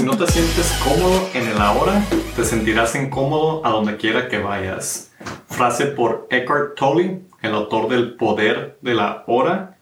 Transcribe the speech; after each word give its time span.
Si 0.00 0.06
no 0.06 0.16
te 0.16 0.26
sientes 0.32 0.72
cómodo 0.82 1.28
en 1.34 1.46
el 1.46 1.58
ahora, 1.58 2.02
te 2.34 2.42
sentirás 2.42 2.94
incómodo 2.94 3.60
a 3.66 3.68
donde 3.68 3.98
quiera 3.98 4.28
que 4.28 4.38
vayas. 4.38 5.12
Frase 5.46 5.84
por 5.88 6.26
Eckhart 6.30 6.74
Tolle, 6.74 7.20
el 7.42 7.54
autor 7.54 7.90
del 7.90 8.14
Poder 8.14 8.78
de 8.80 8.94
la 8.94 9.24
Hora. 9.26 9.76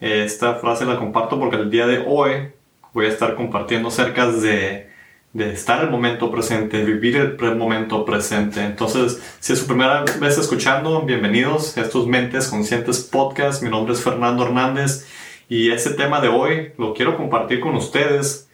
Esta 0.00 0.54
frase 0.54 0.86
la 0.86 0.96
comparto 0.96 1.38
porque 1.38 1.56
el 1.56 1.70
día 1.70 1.86
de 1.86 2.02
hoy 2.06 2.48
voy 2.94 3.04
a 3.04 3.08
estar 3.10 3.34
compartiendo 3.34 3.88
acerca 3.88 4.26
de, 4.26 4.88
de 5.34 5.52
estar 5.52 5.84
el 5.84 5.90
momento 5.90 6.30
presente, 6.30 6.82
vivir 6.82 7.36
el 7.38 7.56
momento 7.56 8.06
presente. 8.06 8.64
Entonces, 8.64 9.20
si 9.38 9.52
es 9.52 9.58
su 9.58 9.66
primera 9.66 10.02
vez 10.18 10.38
escuchando, 10.38 11.02
bienvenidos 11.02 11.76
a 11.76 11.82
estos 11.82 12.06
Mentes 12.06 12.48
Conscientes 12.48 13.00
Podcast. 13.00 13.62
Mi 13.62 13.68
nombre 13.68 13.92
es 13.92 14.02
Fernando 14.02 14.46
Hernández 14.46 15.06
y 15.46 15.72
ese 15.72 15.90
tema 15.90 16.22
de 16.22 16.28
hoy 16.28 16.72
lo 16.78 16.94
quiero 16.94 17.18
compartir 17.18 17.60
con 17.60 17.74
ustedes 17.74 18.45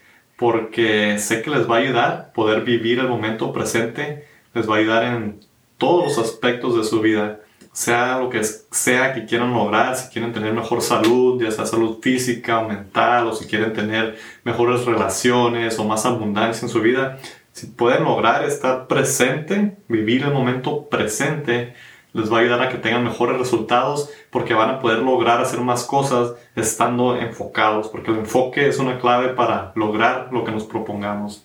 porque 0.43 1.21
sé 1.21 1.41
que 1.41 1.51
les 1.51 1.71
va 1.71 1.77
a 1.77 1.79
ayudar 1.79 2.33
poder 2.33 2.63
vivir 2.63 2.99
el 2.99 3.07
momento 3.07 3.53
presente, 3.53 4.27
les 4.55 4.69
va 4.69 4.75
a 4.75 4.79
ayudar 4.81 5.05
en 5.05 5.39
todos 5.79 6.05
los 6.05 6.19
aspectos 6.19 6.77
de 6.77 6.83
su 6.83 7.01
vida, 7.01 7.39
sea 7.71 8.19
lo 8.19 8.29
que 8.29 8.43
sea 8.43 9.15
que 9.15 9.25
quieran 9.25 9.53
lograr, 9.53 9.95
si 9.95 10.09
quieren 10.09 10.33
tener 10.33 10.53
mejor 10.53 10.83
salud, 10.83 11.41
ya 11.41 11.53
sea 11.53 11.65
salud 11.65 11.99
física 12.03 12.59
o 12.59 12.69
mental, 12.69 13.29
o 13.29 13.37
si 13.37 13.47
quieren 13.47 13.73
tener 13.73 14.19
mejores 14.43 14.85
relaciones 14.85 15.79
o 15.79 15.85
más 15.85 16.05
abundancia 16.07 16.67
en 16.67 16.73
su 16.73 16.81
vida, 16.81 17.21
si 17.53 17.69
pueden 17.69 18.03
lograr 18.03 18.45
estar 18.45 18.89
presente, 18.89 19.77
vivir 19.87 20.25
el 20.25 20.33
momento 20.33 20.89
presente, 20.89 21.75
les 22.15 22.33
va 22.33 22.39
a 22.39 22.41
ayudar 22.41 22.63
a 22.63 22.69
que 22.69 22.79
tengan 22.79 23.05
mejores 23.05 23.39
resultados 23.39 24.11
porque 24.33 24.55
van 24.55 24.71
a 24.71 24.81
poder 24.81 25.01
lograr 25.01 25.43
hacer 25.43 25.61
más 25.61 25.85
cosas 25.85 26.33
estando 26.57 27.19
enfocados, 27.19 27.89
porque 27.89 28.11
el 28.11 28.21
enfoque 28.21 28.67
es 28.67 28.79
una 28.79 28.99
clave 28.99 29.29
para 29.35 29.73
lograr 29.77 30.31
lo 30.33 30.43
que 30.43 30.51
nos 30.51 30.65
propongamos. 30.65 31.45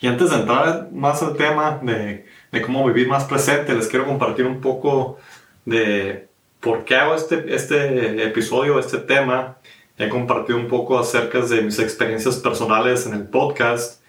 Y 0.00 0.06
antes 0.06 0.30
de 0.30 0.36
entrar 0.36 0.88
más 0.92 1.22
al 1.22 1.36
tema 1.36 1.78
de, 1.82 2.24
de 2.50 2.62
cómo 2.62 2.86
vivir 2.86 3.06
más 3.06 3.24
presente, 3.24 3.74
les 3.74 3.86
quiero 3.86 4.06
compartir 4.06 4.46
un 4.46 4.62
poco 4.62 5.18
de 5.66 6.26
por 6.60 6.86
qué 6.86 6.96
hago 6.96 7.14
este, 7.14 7.54
este 7.54 8.24
episodio, 8.24 8.78
este 8.78 8.96
tema. 8.96 9.58
He 9.98 10.08
compartido 10.08 10.58
un 10.58 10.68
poco 10.68 10.98
acerca 10.98 11.40
de 11.40 11.60
mis 11.60 11.78
experiencias 11.78 12.36
personales 12.36 13.06
en 13.06 13.12
el 13.12 13.24
podcast 13.24 14.02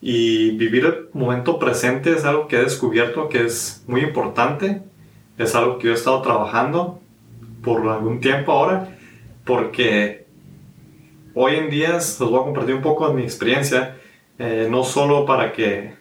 y 0.00 0.50
vivir 0.56 0.84
el 0.84 1.08
momento 1.12 1.60
presente 1.60 2.10
es 2.10 2.24
algo 2.24 2.48
que 2.48 2.56
he 2.56 2.62
descubierto 2.62 3.28
que 3.28 3.44
es 3.44 3.84
muy 3.86 4.00
importante. 4.00 4.82
Es 5.38 5.54
algo 5.54 5.78
que 5.78 5.86
yo 5.86 5.92
he 5.92 5.96
estado 5.96 6.20
trabajando 6.20 7.00
por 7.64 7.88
algún 7.88 8.20
tiempo 8.20 8.52
ahora. 8.52 8.96
Porque 9.44 10.26
hoy 11.34 11.56
en 11.56 11.70
día, 11.70 11.92
les 11.94 12.18
voy 12.18 12.40
a 12.40 12.44
compartir 12.44 12.74
un 12.74 12.82
poco 12.82 13.08
de 13.08 13.14
mi 13.14 13.22
experiencia. 13.22 13.96
Eh, 14.38 14.68
no 14.70 14.84
solo 14.84 15.24
para 15.26 15.52
que, 15.52 15.94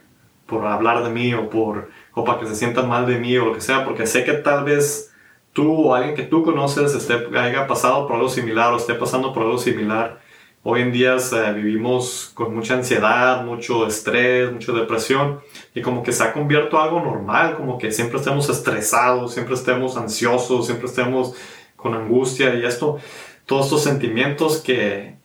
por 0.46 0.66
hablar 0.66 1.04
de 1.04 1.10
mí 1.10 1.34
o, 1.34 1.50
por, 1.50 1.90
o 2.14 2.24
para 2.24 2.40
que 2.40 2.48
se 2.48 2.56
sientan 2.56 2.90
mal 2.90 3.06
de 3.06 3.20
mí 3.20 3.38
o 3.38 3.46
lo 3.46 3.54
que 3.54 3.62
sea. 3.62 3.86
Porque 3.86 4.06
sé 4.06 4.24
que 4.24 4.34
tal 4.34 4.64
vez 4.64 5.14
tú 5.54 5.90
o 5.90 5.96
alguien 5.96 6.16
que 6.16 6.24
tú 6.24 6.44
conoces 6.44 6.94
esté, 6.96 7.14
haya 7.38 7.68
pasado 7.68 8.08
por 8.08 8.16
algo 8.16 8.30
similar 8.30 8.74
o 8.74 8.78
esté 8.78 8.96
pasando 8.96 9.34
por 9.34 9.44
algo 9.44 9.58
similar 9.58 10.23
Hoy 10.66 10.82
en 10.82 10.94
día 10.94 11.18
vivimos 11.54 12.32
con 12.34 12.56
mucha 12.56 12.76
ansiedad, 12.76 13.44
mucho 13.44 13.86
estrés, 13.86 14.50
mucha 14.50 14.72
depresión 14.72 15.42
y 15.76 15.82
como 15.82 16.04
que 16.04 16.14
se 16.14 16.24
ha 16.24 16.32
convierto 16.32 16.80
algo 16.80 17.02
normal, 17.02 17.58
como 17.58 17.78
que 17.78 17.92
siempre 17.92 18.20
estemos 18.20 18.48
estresados, 18.48 19.34
siempre 19.34 19.56
estemos 19.56 19.98
ansiosos, 19.98 20.66
siempre 20.66 20.88
estemos 20.88 21.36
con 21.76 21.94
angustia 21.94 22.56
y 22.56 22.66
esto, 22.66 22.98
todos 23.46 23.66
estos 23.66 23.84
sentimientos 23.84 24.60
que, 24.60 25.18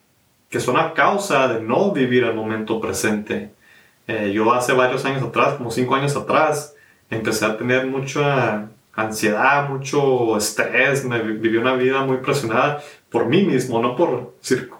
que 0.51 0.59
son 0.59 0.77
a 0.77 0.93
causa 0.93 1.47
de 1.47 1.61
no 1.61 1.93
vivir 1.93 2.25
el 2.25 2.35
momento 2.35 2.81
presente. 2.81 3.53
Eh, 4.09 4.33
yo 4.35 4.53
hace 4.53 4.73
varios 4.73 5.05
años 5.05 5.23
atrás, 5.23 5.55
como 5.55 5.71
cinco 5.71 5.95
años 5.95 6.17
atrás, 6.17 6.75
empecé 7.11 7.45
a 7.45 7.57
tener 7.57 7.87
mucha 7.87 8.71
ansiedad, 8.93 9.69
mucho 9.69 10.37
estrés, 10.37 11.05
me 11.05 11.23
viví 11.23 11.59
una 11.59 11.75
vida 11.75 12.05
muy 12.05 12.17
presionada 12.17 12.83
por 13.09 13.27
mí 13.27 13.45
mismo, 13.45 13.81
no 13.81 13.95
por 13.95 14.35
circunstancias 14.41 14.78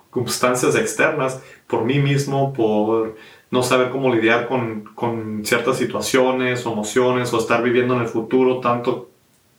externas, 0.77 1.43
por 1.67 1.85
mí 1.85 1.99
mismo, 1.99 2.53
por 2.53 3.17
no 3.51 3.63
saber 3.63 3.91
cómo 3.91 4.15
lidiar 4.15 4.49
con, 4.49 4.85
con 4.95 5.45
ciertas 5.45 5.77
situaciones 5.77 6.67
o 6.67 6.73
emociones 6.73 7.33
o 7.33 7.39
estar 7.39 7.63
viviendo 7.63 7.95
en 7.95 8.03
el 8.03 8.09
futuro, 8.09 8.61
tanto 8.61 9.09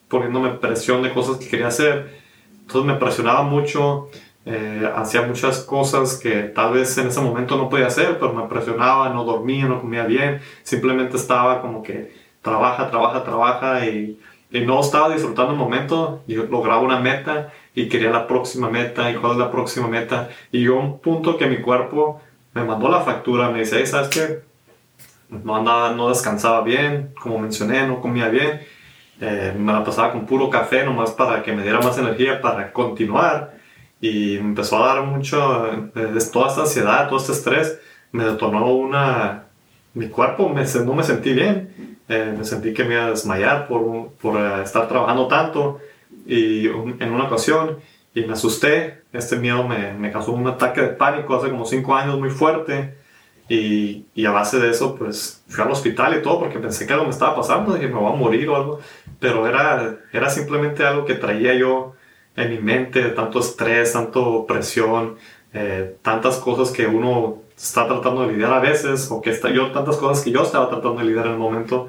poniéndome 0.07 0.51
presión 0.51 1.01
de 1.03 1.13
cosas 1.13 1.37
que 1.37 1.47
quería 1.47 1.67
hacer. 1.67 2.19
Entonces 2.61 2.91
me 2.91 2.99
presionaba 2.99 3.43
mucho, 3.43 4.09
eh, 4.45 4.87
hacía 4.95 5.23
muchas 5.23 5.61
cosas 5.61 6.19
que 6.19 6.43
tal 6.43 6.73
vez 6.73 6.97
en 6.97 7.07
ese 7.07 7.21
momento 7.21 7.57
no 7.57 7.69
podía 7.69 7.87
hacer, 7.87 8.17
pero 8.19 8.33
me 8.33 8.47
presionaba, 8.47 9.09
no 9.09 9.23
dormía, 9.23 9.65
no 9.65 9.81
comía 9.81 10.05
bien, 10.05 10.41
simplemente 10.63 11.17
estaba 11.17 11.61
como 11.61 11.81
que 11.81 12.13
trabaja, 12.41 12.89
trabaja, 12.89 13.23
trabaja 13.23 13.85
y, 13.87 14.19
y 14.51 14.61
no 14.61 14.81
estaba 14.81 15.13
disfrutando 15.13 15.53
el 15.53 15.57
momento. 15.57 16.21
Yo 16.27 16.43
lograba 16.45 16.81
una 16.81 16.99
meta 16.99 17.51
y 17.75 17.87
quería 17.87 18.09
la 18.09 18.27
próxima 18.27 18.69
meta 18.69 19.09
y 19.11 19.15
cuál 19.15 19.33
es 19.33 19.37
la 19.37 19.51
próxima 19.51 19.87
meta. 19.87 20.29
Y 20.51 20.63
yo 20.63 20.77
un 20.77 20.99
punto 20.99 21.37
que 21.37 21.47
mi 21.47 21.57
cuerpo 21.57 22.21
me 22.53 22.63
mandó 22.63 22.89
la 22.89 23.01
factura, 23.01 23.49
me 23.49 23.59
dice, 23.59 23.85
¿sabes 23.85 24.09
qué? 24.09 24.39
No 25.29 25.55
andaba, 25.55 25.91
no 25.91 26.09
descansaba 26.09 26.61
bien, 26.61 27.13
como 27.21 27.39
mencioné, 27.39 27.85
no 27.87 28.01
comía 28.01 28.29
bien. 28.29 28.61
Eh, 29.21 29.53
me 29.57 29.73
la 29.73 29.83
pasaba 29.83 30.11
con 30.11 30.25
puro 30.25 30.49
café 30.49 30.83
nomás 30.83 31.11
para 31.11 31.43
que 31.43 31.51
me 31.51 31.61
diera 31.61 31.79
más 31.79 31.97
energía 31.97 32.41
para 32.41 32.71
continuar. 32.71 33.53
Y 34.01 34.39
me 34.39 34.49
empezó 34.49 34.83
a 34.83 34.95
dar 34.95 35.03
mucho, 35.03 35.91
eh, 35.95 36.17
toda 36.31 36.47
esta 36.47 36.61
ansiedad, 36.61 37.07
todo 37.07 37.19
este 37.19 37.33
estrés, 37.33 37.79
me 38.11 38.23
detonó 38.23 38.67
una... 38.73 39.45
Mi 39.93 40.07
cuerpo 40.07 40.49
me, 40.49 40.63
no 40.85 40.93
me 40.93 41.03
sentí 41.03 41.33
bien. 41.33 41.97
Eh, 42.07 42.33
me 42.35 42.43
sentí 42.43 42.73
que 42.73 42.83
me 42.83 42.95
iba 42.95 43.05
a 43.05 43.09
desmayar 43.11 43.67
por, 43.67 44.09
por 44.13 44.39
estar 44.61 44.87
trabajando 44.87 45.27
tanto 45.27 45.79
y 46.29 46.67
en 46.67 47.11
una 47.11 47.25
ocasión 47.25 47.79
y 48.13 48.21
me 48.21 48.33
asusté. 48.33 49.03
Este 49.11 49.37
miedo 49.37 49.67
me, 49.67 49.93
me, 49.93 50.11
causó 50.11 50.31
un 50.31 50.47
ataque 50.47 50.81
de 50.81 50.89
pánico 50.89 51.35
hace 51.35 51.49
como 51.49 51.65
5 51.65 51.95
años 51.95 52.19
muy 52.19 52.29
fuerte. 52.29 52.95
Y, 53.47 54.05
y, 54.13 54.25
a 54.25 54.31
base 54.31 54.59
de 54.59 54.69
eso, 54.69 54.95
pues 54.95 55.43
fui 55.47 55.63
al 55.63 55.71
hospital 55.71 56.15
y 56.15 56.21
todo 56.21 56.39
porque 56.39 56.59
pensé 56.59 56.85
que 56.85 56.93
algo 56.93 57.05
me 57.05 57.11
estaba 57.11 57.35
pasando, 57.35 57.73
dije 57.73 57.87
me 57.87 57.95
voy 57.95 58.13
a 58.13 58.15
morir 58.15 58.47
o 58.49 58.55
algo. 58.55 58.79
Pero 59.19 59.47
era, 59.47 59.97
era 60.13 60.29
simplemente 60.29 60.85
algo 60.85 61.05
que 61.05 61.15
traía 61.15 61.55
yo 61.55 61.95
en 62.35 62.51
mi 62.51 62.59
mente, 62.59 63.01
tanto 63.09 63.39
estrés, 63.39 63.93
tanto 63.93 64.45
presión, 64.45 65.17
eh, 65.53 65.97
tantas 66.03 66.37
cosas 66.37 66.71
que 66.71 66.85
uno 66.85 67.41
está 67.57 67.87
tratando 67.87 68.21
de 68.21 68.33
lidiar 68.33 68.53
a 68.53 68.59
veces, 68.59 69.09
o 69.11 69.19
que 69.19 69.31
está, 69.31 69.49
yo, 69.49 69.71
tantas 69.71 69.97
cosas 69.97 70.23
que 70.23 70.31
yo 70.31 70.43
estaba 70.43 70.69
tratando 70.69 71.01
de 71.01 71.05
lidiar 71.05 71.25
en 71.25 71.33
el 71.33 71.39
momento. 71.39 71.87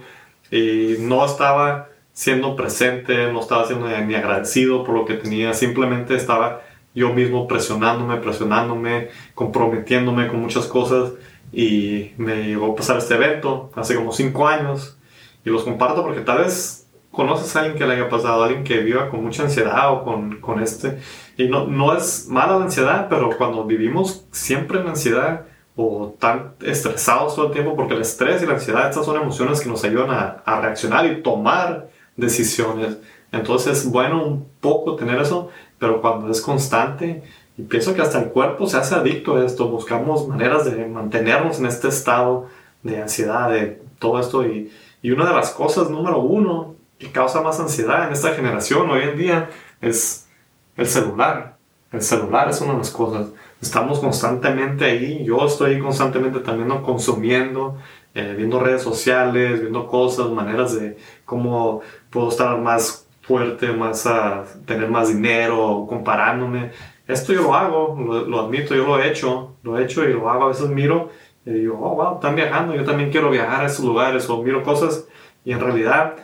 Y 0.51 0.97
no 1.01 1.25
estaba 1.27 1.90
siendo 2.21 2.55
presente, 2.55 3.33
no 3.33 3.41
estaba 3.41 3.67
siendo 3.67 3.89
ni 3.89 4.15
agradecido 4.15 4.85
por 4.85 4.95
lo 4.95 5.07
que 5.07 5.15
tenía, 5.15 5.55
simplemente 5.55 6.15
estaba 6.15 6.61
yo 6.95 7.15
mismo 7.15 7.49
presionándome, 7.49 8.19
presionándome, 8.19 9.09
comprometiéndome 9.35 10.29
con 10.29 10.39
muchas 10.39 10.67
cosas 10.67 11.13
y 11.51 12.11
me 12.19 12.49
llegó 12.49 12.73
a 12.73 12.77
pasar 12.77 12.99
este 12.99 13.15
evento 13.15 13.71
hace 13.75 13.95
como 13.95 14.13
cinco 14.13 14.47
años 14.47 14.99
y 15.47 15.49
los 15.49 15.63
comparto 15.65 16.03
porque 16.03 16.21
tal 16.21 16.45
vez 16.45 16.87
conoces 17.11 17.57
a 17.57 17.61
alguien 17.61 17.79
que 17.79 17.87
le 17.87 17.95
haya 17.95 18.11
pasado, 18.11 18.45
alguien 18.45 18.65
que 18.65 18.81
viva 18.81 19.09
con 19.09 19.25
mucha 19.25 19.45
ansiedad 19.45 19.91
o 19.91 20.05
con, 20.05 20.43
con 20.43 20.63
este 20.63 20.99
y 21.39 21.49
no, 21.49 21.69
no 21.69 21.97
es 21.97 22.29
mala 22.29 22.59
la 22.59 22.65
ansiedad, 22.67 23.07
pero 23.09 23.31
cuando 23.39 23.65
vivimos 23.65 24.27
siempre 24.31 24.79
en 24.79 24.89
ansiedad 24.89 25.47
o 25.75 26.15
tan 26.19 26.53
estresados 26.61 27.35
todo 27.35 27.47
el 27.47 27.53
tiempo 27.53 27.75
porque 27.75 27.95
el 27.95 28.03
estrés 28.03 28.43
y 28.43 28.47
la 28.47 28.53
ansiedad 28.53 28.91
estas 28.91 29.07
son 29.07 29.17
emociones 29.17 29.63
que 29.63 29.71
nos 29.71 29.83
ayudan 29.85 30.11
a, 30.11 30.43
a 30.45 30.61
reaccionar 30.61 31.07
y 31.07 31.23
tomar 31.23 31.90
decisiones. 32.17 32.99
Entonces 33.33 33.79
es 33.79 33.91
bueno 33.91 34.25
un 34.25 34.47
poco 34.61 34.97
tener 34.97 35.21
eso, 35.21 35.51
pero 35.79 36.01
cuando 36.01 36.31
es 36.31 36.41
constante, 36.41 37.23
y 37.57 37.63
pienso 37.63 37.95
que 37.95 38.03
hasta 38.03 38.21
el 38.21 38.31
cuerpo 38.31 38.67
se 38.67 38.77
hace 38.77 38.95
adicto 38.95 39.37
a 39.37 39.45
esto, 39.45 39.69
buscamos 39.69 40.27
maneras 40.27 40.65
de 40.65 40.87
mantenernos 40.87 41.59
en 41.59 41.67
este 41.67 41.89
estado 41.89 42.49
de 42.83 43.03
ansiedad, 43.03 43.51
de 43.51 43.81
todo 43.99 44.19
esto, 44.19 44.47
y, 44.47 44.71
y 45.03 45.11
una 45.11 45.27
de 45.27 45.35
las 45.35 45.51
cosas 45.51 45.91
número 45.91 46.19
uno 46.19 46.75
que 46.99 47.11
causa 47.11 47.41
más 47.41 47.59
ansiedad 47.61 48.07
en 48.07 48.13
esta 48.13 48.33
generación 48.33 48.91
hoy 48.91 49.03
en 49.03 49.17
día 49.17 49.51
es 49.81 50.29
el 50.77 50.87
celular. 50.87 51.57
El 51.93 52.03
celular 52.03 52.49
es 52.49 52.61
una 52.61 52.73
de 52.73 52.79
las 52.79 52.91
cosas. 52.91 53.29
Estamos 53.61 53.99
constantemente 53.99 54.85
ahí, 54.85 55.25
yo 55.25 55.45
estoy 55.45 55.79
constantemente 55.81 56.41
también 56.41 56.71
consumiendo, 56.83 57.77
eh, 58.15 58.35
viendo 58.37 58.61
redes 58.61 58.83
sociales, 58.83 59.61
viendo 59.61 59.87
cosas, 59.87 60.31
maneras 60.31 60.79
de 60.79 60.97
cómo 61.25 61.81
puedo 62.11 62.29
estar 62.29 62.59
más 62.59 63.07
fuerte, 63.23 63.73
más 63.73 64.07
a 64.07 64.45
tener 64.67 64.89
más 64.89 65.09
dinero, 65.09 65.87
comparándome. 65.89 66.73
Esto 67.07 67.33
yo 67.33 67.43
lo 67.43 67.55
hago, 67.55 67.97
lo, 68.27 68.41
admito, 68.41 68.75
yo 68.75 68.87
lo 68.87 69.01
he 69.01 69.09
hecho, 69.09 69.57
lo 69.63 69.79
he 69.79 69.85
hecho 69.85 70.05
y 70.05 70.13
lo 70.13 70.29
hago. 70.31 70.45
A 70.45 70.49
veces 70.49 70.69
miro 70.69 71.11
y 71.45 71.51
digo, 71.51 71.79
oh, 71.81 71.95
wow, 71.95 72.15
están 72.15 72.37
viajando, 72.37 72.75
yo 72.75 72.85
también 72.85 73.11
quiero 73.11 73.31
viajar 73.31 73.63
a 73.63 73.67
esos 73.67 73.85
lugares 73.85 74.29
o 74.29 74.43
miro 74.43 74.63
cosas 74.63 75.07
y 75.45 75.53
en 75.53 75.61
realidad 75.61 76.17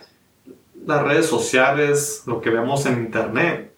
las 0.85 1.03
redes 1.03 1.25
sociales, 1.25 2.23
lo 2.27 2.39
que 2.39 2.49
vemos 2.49 2.85
en 2.85 2.99
internet, 2.99 3.73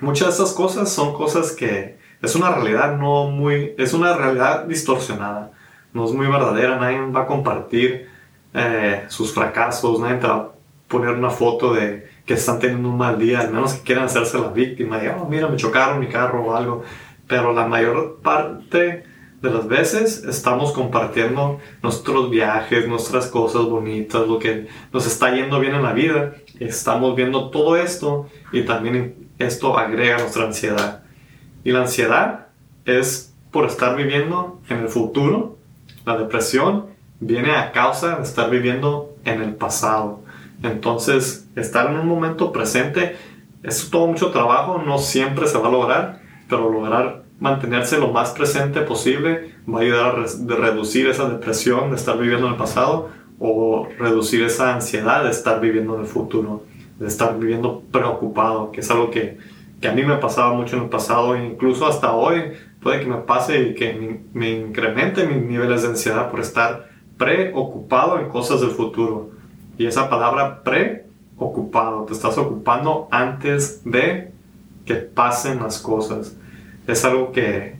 muchas 0.00 0.28
de 0.28 0.34
esas 0.34 0.54
cosas 0.54 0.90
son 0.90 1.14
cosas 1.14 1.52
que 1.52 1.98
es 2.20 2.34
una 2.34 2.50
realidad 2.50 2.98
no 2.98 3.30
muy, 3.30 3.74
es 3.78 3.94
una 3.94 4.16
realidad 4.16 4.64
distorsionada, 4.64 5.52
no 5.92 6.04
es 6.04 6.12
muy 6.12 6.26
verdadera, 6.26 6.78
nadie 6.78 7.00
va 7.10 7.22
a 7.22 7.26
compartir 7.26 8.08
eh, 8.54 9.04
sus 9.08 9.32
fracasos, 9.32 10.00
nadie 10.00 10.16
te 10.16 10.26
va 10.26 10.34
a 10.34 10.48
poner 10.88 11.10
una 11.10 11.30
foto 11.30 11.74
de 11.74 12.08
que 12.26 12.34
están 12.34 12.58
teniendo 12.58 12.88
un 12.88 12.98
mal 12.98 13.18
día, 13.18 13.40
al 13.40 13.50
menos 13.50 13.74
que 13.74 13.82
quieran 13.82 14.04
hacerse 14.04 14.38
la 14.38 14.48
víctima, 14.48 15.02
y, 15.02 15.08
oh, 15.08 15.26
mira, 15.28 15.48
me 15.48 15.56
chocaron 15.56 16.00
mi 16.00 16.08
carro 16.08 16.44
o 16.44 16.56
algo, 16.56 16.82
pero 17.26 17.52
la 17.52 17.66
mayor 17.66 18.20
parte 18.22 19.04
de 19.40 19.50
las 19.50 19.66
veces 19.66 20.24
estamos 20.24 20.72
compartiendo 20.72 21.60
nuestros 21.82 22.30
viajes, 22.30 22.86
nuestras 22.86 23.26
cosas 23.26 23.62
bonitas, 23.62 24.26
lo 24.26 24.38
que 24.38 24.68
nos 24.92 25.06
está 25.06 25.34
yendo 25.34 25.58
bien 25.60 25.74
en 25.74 25.82
la 25.82 25.92
vida. 25.92 26.34
Estamos 26.58 27.16
viendo 27.16 27.50
todo 27.50 27.76
esto 27.76 28.28
y 28.52 28.62
también 28.62 29.28
esto 29.38 29.78
agrega 29.78 30.18
nuestra 30.18 30.44
ansiedad. 30.44 31.04
Y 31.64 31.72
la 31.72 31.82
ansiedad 31.82 32.48
es 32.84 33.34
por 33.50 33.66
estar 33.66 33.96
viviendo 33.96 34.60
en 34.68 34.78
el 34.78 34.88
futuro. 34.88 35.56
La 36.04 36.16
depresión 36.16 36.86
viene 37.20 37.52
a 37.52 37.72
causa 37.72 38.16
de 38.16 38.22
estar 38.22 38.50
viviendo 38.50 39.14
en 39.24 39.42
el 39.42 39.54
pasado. 39.54 40.20
Entonces, 40.62 41.48
estar 41.56 41.90
en 41.90 41.98
un 41.98 42.06
momento 42.06 42.52
presente 42.52 43.16
es 43.62 43.90
todo 43.90 44.06
mucho 44.06 44.30
trabajo, 44.30 44.82
no 44.84 44.98
siempre 44.98 45.46
se 45.46 45.58
va 45.58 45.68
a 45.68 45.72
lograr, 45.72 46.20
pero 46.48 46.70
lograr 46.70 47.24
mantenerse 47.38 47.98
lo 47.98 48.08
más 48.08 48.30
presente 48.30 48.80
posible 48.82 49.54
va 49.68 49.80
a 49.80 49.82
ayudar 49.82 50.16
a 50.16 50.56
reducir 50.56 51.06
esa 51.08 51.28
depresión 51.28 51.90
de 51.90 51.96
estar 51.96 52.18
viviendo 52.18 52.46
en 52.46 52.52
el 52.52 52.58
pasado 52.58 53.10
o 53.38 53.88
reducir 53.98 54.42
esa 54.44 54.74
ansiedad 54.74 55.24
de 55.24 55.30
estar 55.30 55.60
viviendo 55.60 55.94
en 55.94 56.02
el 56.02 56.06
futuro, 56.06 56.64
de 56.98 57.06
estar 57.06 57.38
viviendo 57.38 57.82
preocupado, 57.90 58.70
que 58.70 58.80
es 58.80 58.90
algo 58.90 59.10
que, 59.10 59.38
que 59.80 59.88
a 59.88 59.92
mí 59.92 60.02
me 60.02 60.16
pasaba 60.16 60.52
mucho 60.52 60.76
en 60.76 60.82
el 60.82 60.88
pasado 60.90 61.34
e 61.34 61.46
incluso 61.46 61.86
hasta 61.86 62.12
hoy 62.12 62.52
puede 62.82 63.00
que 63.00 63.06
me 63.06 63.16
pase 63.18 63.62
y 63.62 63.74
que 63.74 63.92
me, 63.92 64.20
me 64.32 64.50
incremente 64.50 65.26
mis 65.26 65.42
niveles 65.42 65.82
de 65.82 65.88
ansiedad 65.88 66.30
por 66.30 66.40
estar 66.40 66.88
preocupado 67.16 68.18
en 68.18 68.28
cosas 68.28 68.60
del 68.60 68.70
futuro. 68.70 69.30
Y 69.78 69.86
esa 69.86 70.08
palabra 70.10 70.62
preocupado, 70.62 72.04
te 72.04 72.12
estás 72.12 72.36
ocupando 72.38 73.08
antes 73.10 73.82
de 73.84 74.32
que 74.84 74.94
pasen 74.94 75.62
las 75.62 75.78
cosas 75.78 76.36
es 76.86 77.04
algo 77.04 77.32
que, 77.32 77.76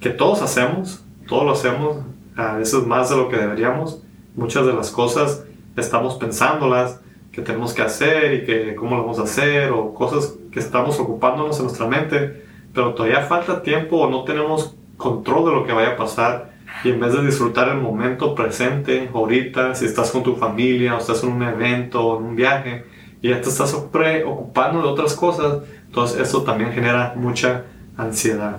que 0.00 0.10
todos 0.10 0.42
hacemos, 0.42 1.04
todos 1.26 1.44
lo 1.44 1.52
hacemos, 1.52 1.98
a 2.36 2.56
veces 2.56 2.86
más 2.86 3.10
de 3.10 3.16
lo 3.16 3.28
que 3.28 3.36
deberíamos. 3.36 4.02
Muchas 4.34 4.66
de 4.66 4.72
las 4.72 4.90
cosas 4.90 5.44
estamos 5.76 6.16
pensándolas, 6.16 7.00
que 7.32 7.42
tenemos 7.42 7.74
que 7.74 7.82
hacer 7.82 8.34
y 8.34 8.46
que 8.46 8.74
cómo 8.74 8.96
lo 8.96 9.02
vamos 9.02 9.18
a 9.18 9.24
hacer, 9.24 9.70
o 9.70 9.92
cosas 9.92 10.34
que 10.50 10.58
estamos 10.58 10.98
ocupándonos 10.98 11.58
en 11.58 11.64
nuestra 11.64 11.86
mente, 11.86 12.45
pero 12.76 12.92
todavía 12.92 13.22
falta 13.22 13.62
tiempo 13.62 13.96
o 13.96 14.10
no 14.10 14.24
tenemos 14.24 14.76
control 14.98 15.46
de 15.46 15.52
lo 15.52 15.66
que 15.66 15.72
vaya 15.72 15.92
a 15.92 15.96
pasar. 15.96 16.52
Y 16.84 16.90
en 16.90 17.00
vez 17.00 17.14
de 17.14 17.24
disfrutar 17.24 17.70
el 17.70 17.78
momento 17.78 18.34
presente, 18.34 19.08
ahorita, 19.14 19.74
si 19.74 19.86
estás 19.86 20.10
con 20.10 20.22
tu 20.22 20.36
familia 20.36 20.94
o 20.94 20.98
estás 20.98 21.22
en 21.22 21.32
un 21.32 21.42
evento 21.42 22.06
o 22.06 22.18
en 22.18 22.26
un 22.26 22.36
viaje, 22.36 22.84
y 23.22 23.30
ya 23.30 23.40
te 23.40 23.48
estás 23.48 23.72
preocupando 23.90 24.82
de 24.82 24.88
otras 24.88 25.14
cosas, 25.14 25.62
entonces 25.86 26.20
eso 26.20 26.42
también 26.42 26.70
genera 26.72 27.14
mucha 27.16 27.64
ansiedad. 27.96 28.58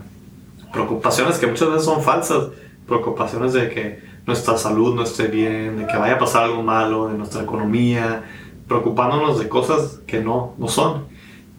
Preocupaciones 0.73 1.37
que 1.37 1.45
muchas 1.45 1.67
veces 1.67 1.85
son 1.85 2.01
falsas. 2.01 2.47
Preocupaciones 2.87 3.53
de 3.53 3.69
que 3.69 3.99
nuestra 4.25 4.57
salud 4.57 4.95
no 4.95 5.03
esté 5.03 5.27
bien, 5.27 5.77
de 5.77 5.85
que 5.85 5.95
vaya 5.95 6.15
a 6.15 6.17
pasar 6.17 6.45
algo 6.45 6.63
malo, 6.63 7.07
de 7.07 7.19
nuestra 7.19 7.43
economía, 7.43 8.23
preocupándonos 8.67 9.37
de 9.37 9.47
cosas 9.47 9.99
que 10.07 10.21
no, 10.21 10.55
no 10.57 10.67
son. 10.67 11.05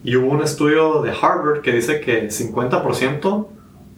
Y 0.04 0.16
hubo 0.16 0.30
un 0.30 0.42
estudio 0.42 1.02
de 1.02 1.10
Harvard 1.10 1.62
que 1.62 1.72
dice 1.72 2.00
que 2.00 2.28
50% 2.28 3.46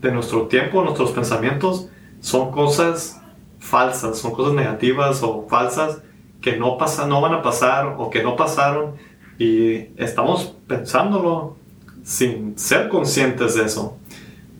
de 0.00 0.12
nuestro 0.12 0.46
tiempo, 0.46 0.82
nuestros 0.82 1.12
pensamientos, 1.12 1.88
son 2.20 2.50
cosas 2.50 3.20
falsas, 3.58 4.18
son 4.18 4.32
cosas 4.32 4.54
negativas 4.54 5.22
o 5.22 5.46
falsas 5.48 5.98
que 6.40 6.56
no, 6.56 6.78
pasan, 6.78 7.10
no 7.10 7.20
van 7.20 7.34
a 7.34 7.42
pasar 7.42 7.96
o 7.98 8.10
que 8.10 8.22
no 8.22 8.34
pasaron 8.34 8.94
y 9.38 9.88
estamos 9.96 10.54
pensándolo 10.66 11.56
sin 12.02 12.58
ser 12.58 12.88
conscientes 12.88 13.54
de 13.54 13.64
eso. 13.64 13.96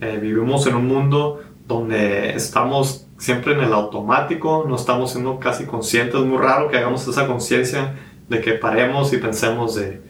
Eh, 0.01 0.19
vivimos 0.21 0.67
en 0.67 0.75
un 0.75 0.87
mundo 0.87 1.41
donde 1.67 2.31
estamos 2.35 3.07
siempre 3.19 3.55
en 3.55 3.61
el 3.61 3.73
automático, 3.73 4.65
no 4.69 4.77
estamos 4.77 5.13
siendo 5.13 5.39
casi 5.39 5.65
conscientes, 5.65 6.15
es 6.15 6.27
muy 6.27 6.39
raro 6.39 6.69
que 6.69 6.79
hagamos 6.79 7.07
esa 7.07 7.27
conciencia 7.27 7.97
de 8.29 8.41
que 8.41 8.53
paremos 8.53 9.13
y 9.13 9.19
pensemos 9.19 9.75
de 9.75 10.01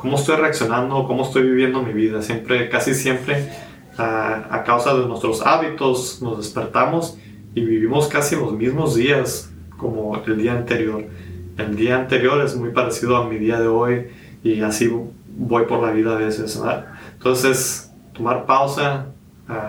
cómo 0.00 0.16
estoy 0.16 0.36
reaccionando, 0.36 1.04
cómo 1.06 1.24
estoy 1.24 1.42
viviendo 1.42 1.82
mi 1.82 1.92
vida. 1.92 2.22
Siempre, 2.22 2.70
casi 2.70 2.94
siempre, 2.94 3.52
a 3.98 4.62
causa 4.64 4.94
de 4.94 5.06
nuestros 5.06 5.46
hábitos, 5.46 6.22
nos 6.22 6.38
despertamos 6.38 7.18
y 7.54 7.60
vivimos 7.60 8.08
casi 8.08 8.34
los 8.34 8.54
mismos 8.54 8.94
días 8.94 9.52
como 9.76 10.16
el 10.24 10.38
día 10.38 10.52
anterior. 10.52 11.04
El 11.58 11.76
día 11.76 11.96
anterior 11.96 12.42
es 12.42 12.56
muy 12.56 12.70
parecido 12.70 13.18
a 13.18 13.28
mi 13.28 13.36
día 13.36 13.60
de 13.60 13.68
hoy 13.68 14.06
y 14.42 14.62
así 14.62 14.90
voy 15.36 15.66
por 15.66 15.82
la 15.82 15.92
vida 15.92 16.14
a 16.14 16.16
veces. 16.16 16.58
Entonces, 17.12 17.92
tomar 18.14 18.46
pausa, 18.46 19.08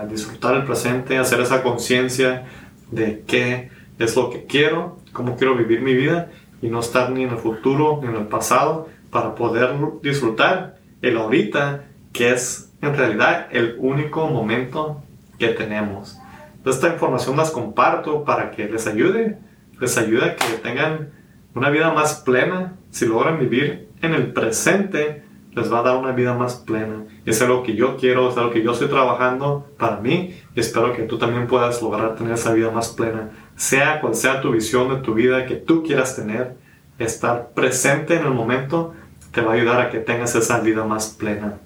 disfrutar 0.08 0.54
el 0.54 0.64
presente, 0.64 1.18
hacer 1.18 1.42
esa 1.42 1.62
conciencia 1.62 2.46
de 2.90 3.22
qué 3.26 3.68
es 3.98 4.16
lo 4.16 4.30
que 4.30 4.46
quiero, 4.46 4.96
cómo 5.12 5.36
quiero 5.36 5.54
vivir 5.56 5.82
mi 5.82 5.92
vida 5.92 6.30
y 6.62 6.68
no 6.68 6.80
estar 6.80 7.10
ni 7.10 7.24
en 7.24 7.30
el 7.30 7.38
futuro 7.38 7.98
ni 8.00 8.08
en 8.08 8.16
el 8.16 8.28
pasado 8.28 8.88
para 9.12 9.36
poder 9.36 9.70
disfrutar 10.02 10.78
el 11.02 11.18
ahorita, 11.18 11.84
que 12.12 12.32
es 12.32 12.72
en 12.80 12.96
realidad 12.96 13.46
el 13.52 13.76
único 13.78 14.26
momento 14.26 15.02
que 15.38 15.48
tenemos. 15.48 16.18
Esta 16.64 16.88
información 16.88 17.36
las 17.36 17.50
comparto 17.50 18.24
para 18.24 18.50
que 18.50 18.68
les 18.68 18.86
ayude, 18.86 19.38
les 19.78 19.98
ayude 19.98 20.24
a 20.24 20.36
que 20.36 20.54
tengan 20.62 21.10
una 21.54 21.70
vida 21.70 21.92
más 21.92 22.20
plena 22.20 22.74
si 22.90 23.06
logran 23.06 23.38
vivir 23.38 23.88
en 24.00 24.14
el 24.14 24.32
presente 24.32 25.22
les 25.54 25.70
va 25.70 25.80
a 25.80 25.82
dar 25.82 25.96
una 25.96 26.12
vida 26.12 26.34
más 26.34 26.56
plena. 26.56 27.04
Es 27.26 27.42
algo 27.42 27.62
que 27.62 27.74
yo 27.76 27.96
quiero, 27.96 28.30
es 28.30 28.36
algo 28.38 28.50
que 28.50 28.62
yo 28.62 28.72
estoy 28.72 28.88
trabajando 28.88 29.68
para 29.78 29.98
mí 29.98 30.34
y 30.54 30.60
espero 30.60 30.94
que 30.94 31.02
tú 31.02 31.18
también 31.18 31.46
puedas 31.46 31.82
lograr 31.82 32.14
tener 32.14 32.32
esa 32.32 32.52
vida 32.52 32.70
más 32.70 32.88
plena. 32.88 33.30
Sea 33.56 34.00
cual 34.00 34.14
sea 34.14 34.40
tu 34.40 34.52
visión 34.52 34.88
de 34.88 35.02
tu 35.02 35.12
vida 35.12 35.44
que 35.44 35.56
tú 35.56 35.82
quieras 35.82 36.16
tener, 36.16 36.56
estar 36.98 37.50
presente 37.50 38.16
en 38.16 38.24
el 38.24 38.32
momento 38.32 38.94
te 39.32 39.40
va 39.40 39.52
a 39.52 39.54
ayudar 39.54 39.80
a 39.80 39.90
que 39.90 39.98
tengas 39.98 40.34
esa 40.34 40.60
vida 40.60 40.84
más 40.84 41.08
plena. 41.08 41.58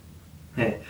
Eh, 0.56 0.80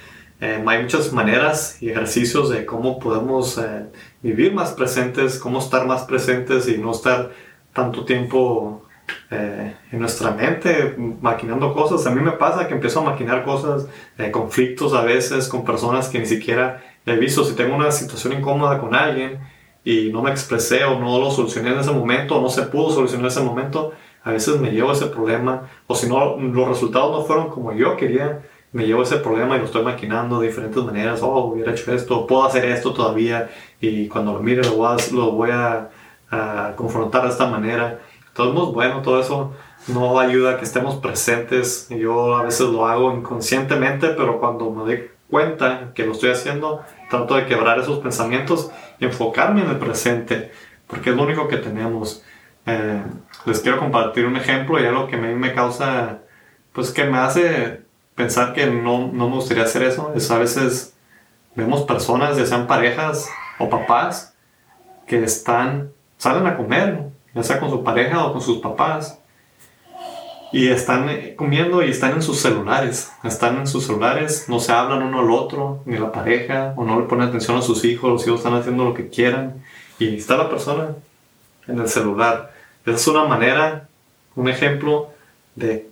eh, 0.40 0.64
hay 0.66 0.82
muchas 0.82 1.12
maneras 1.12 1.82
y 1.82 1.90
ejercicios 1.90 2.50
de 2.50 2.66
cómo 2.66 2.98
podemos 2.98 3.58
eh, 3.58 3.86
vivir 4.22 4.52
más 4.52 4.72
presentes, 4.72 5.38
cómo 5.38 5.58
estar 5.58 5.86
más 5.86 6.02
presentes 6.02 6.68
y 6.68 6.78
no 6.78 6.92
estar 6.92 7.32
tanto 7.72 8.04
tiempo 8.04 8.86
eh, 9.30 9.74
en 9.92 9.98
nuestra 9.98 10.30
mente 10.30 10.94
maquinando 11.20 11.74
cosas. 11.74 12.06
A 12.06 12.14
mí 12.14 12.20
me 12.20 12.32
pasa 12.32 12.66
que 12.68 12.74
empiezo 12.74 13.00
a 13.00 13.04
maquinar 13.04 13.44
cosas, 13.44 13.86
eh, 14.18 14.30
conflictos 14.30 14.94
a 14.94 15.02
veces 15.02 15.48
con 15.48 15.64
personas 15.64 16.08
que 16.08 16.18
ni 16.18 16.26
siquiera 16.26 16.82
he 17.04 17.16
visto. 17.16 17.44
Si 17.44 17.54
tengo 17.54 17.74
una 17.74 17.90
situación 17.90 18.34
incómoda 18.34 18.78
con 18.78 18.94
alguien 18.94 19.40
y 19.84 20.10
no 20.12 20.22
me 20.22 20.30
expresé 20.30 20.84
o 20.84 20.98
no 20.98 21.18
lo 21.18 21.30
solucioné 21.30 21.72
en 21.72 21.80
ese 21.80 21.90
momento 21.90 22.36
o 22.36 22.40
no 22.40 22.48
se 22.48 22.62
pudo 22.62 22.90
solucionar 22.90 23.26
en 23.26 23.30
ese 23.30 23.40
momento, 23.40 23.92
a 24.26 24.32
veces 24.32 24.58
me 24.60 24.72
llevo 24.72 24.90
ese 24.90 25.06
problema. 25.06 25.68
O 25.86 25.94
si 25.94 26.08
no, 26.08 26.36
los 26.36 26.68
resultados 26.68 27.12
no 27.12 27.24
fueron 27.24 27.48
como 27.48 27.72
yo 27.72 27.96
quería, 27.96 28.42
me 28.72 28.84
llevo 28.84 29.04
ese 29.04 29.18
problema 29.18 29.54
y 29.54 29.60
lo 29.60 29.66
estoy 29.66 29.84
maquinando 29.84 30.40
de 30.40 30.48
diferentes 30.48 30.82
maneras. 30.82 31.20
Oh, 31.22 31.44
hubiera 31.44 31.70
hecho 31.70 31.94
esto, 31.94 32.26
puedo 32.26 32.44
hacer 32.44 32.64
esto 32.64 32.92
todavía. 32.92 33.48
Y 33.80 34.08
cuando 34.08 34.32
lo 34.32 34.40
mire 34.40 34.64
lo 34.64 34.72
voy 34.72 34.88
a, 34.88 35.14
lo 35.14 35.30
voy 35.30 35.50
a, 35.52 35.90
confrontar 36.74 37.22
de 37.22 37.28
esta 37.28 37.46
manera 37.46 38.00
todo 38.34 38.72
bueno, 38.72 39.00
todo 39.00 39.20
eso 39.20 39.52
no 39.86 40.18
ayuda 40.18 40.52
a 40.52 40.56
que 40.58 40.64
estemos 40.64 40.96
presentes. 40.96 41.88
Yo 41.88 42.36
a 42.36 42.42
veces 42.42 42.68
lo 42.68 42.84
hago 42.84 43.12
inconscientemente, 43.12 44.08
pero 44.08 44.40
cuando 44.40 44.70
me 44.72 44.82
doy 44.82 45.10
cuenta 45.30 45.92
que 45.94 46.04
lo 46.04 46.12
estoy 46.12 46.30
haciendo, 46.30 46.82
trato 47.08 47.36
de 47.36 47.46
quebrar 47.46 47.78
esos 47.78 48.00
pensamientos 48.00 48.72
y 48.98 49.04
enfocarme 49.04 49.62
en 49.62 49.70
el 49.70 49.78
presente, 49.78 50.50
porque 50.88 51.10
es 51.10 51.16
lo 51.16 51.22
único 51.22 51.46
que 51.46 51.58
tenemos. 51.58 52.24
Eh, 52.66 53.02
les 53.46 53.60
quiero 53.60 53.78
compartir 53.78 54.26
un 54.26 54.36
ejemplo 54.36 54.80
y 54.80 54.86
algo 54.86 55.06
que 55.06 55.16
a 55.16 55.18
mí 55.18 55.34
me 55.34 55.54
causa, 55.54 56.18
pues 56.72 56.90
que 56.90 57.04
me 57.04 57.18
hace 57.18 57.82
pensar 58.14 58.52
que 58.52 58.66
no, 58.66 59.10
no 59.12 59.28
me 59.28 59.36
gustaría 59.36 59.64
hacer 59.64 59.82
eso. 59.82 60.12
Es 60.14 60.30
a 60.30 60.38
veces 60.38 60.94
vemos 61.54 61.82
personas, 61.82 62.36
ya 62.36 62.44
sean 62.44 62.66
parejas 62.66 63.28
o 63.58 63.70
papás, 63.70 64.34
que 65.06 65.22
están, 65.22 65.90
salen 66.18 66.46
a 66.46 66.56
comer 66.56 67.16
ya 67.36 67.42
sea 67.42 67.60
con 67.60 67.68
su 67.68 67.84
pareja 67.84 68.24
o 68.24 68.32
con 68.32 68.40
sus 68.40 68.58
papás, 68.58 69.20
y 70.52 70.68
están 70.68 71.10
comiendo 71.36 71.82
y 71.82 71.90
están 71.90 72.12
en 72.12 72.22
sus 72.22 72.40
celulares, 72.40 73.12
están 73.24 73.58
en 73.58 73.66
sus 73.66 73.86
celulares, 73.86 74.46
no 74.48 74.58
se 74.58 74.72
hablan 74.72 75.02
uno 75.02 75.20
al 75.20 75.30
otro, 75.30 75.82
ni 75.84 75.98
la 75.98 76.10
pareja, 76.10 76.72
o 76.76 76.84
no 76.84 76.98
le 76.98 77.06
ponen 77.06 77.28
atención 77.28 77.58
a 77.58 77.62
sus 77.62 77.84
hijos, 77.84 78.10
los 78.10 78.26
hijos 78.26 78.40
están 78.40 78.54
haciendo 78.54 78.84
lo 78.84 78.94
que 78.94 79.10
quieran, 79.10 79.62
y 79.98 80.16
está 80.16 80.38
la 80.38 80.48
persona 80.48 80.94
en 81.66 81.78
el 81.78 81.88
celular. 81.88 82.54
Esa 82.86 82.96
es 82.96 83.08
una 83.08 83.24
manera, 83.24 83.88
un 84.34 84.48
ejemplo 84.48 85.10
de 85.54 85.88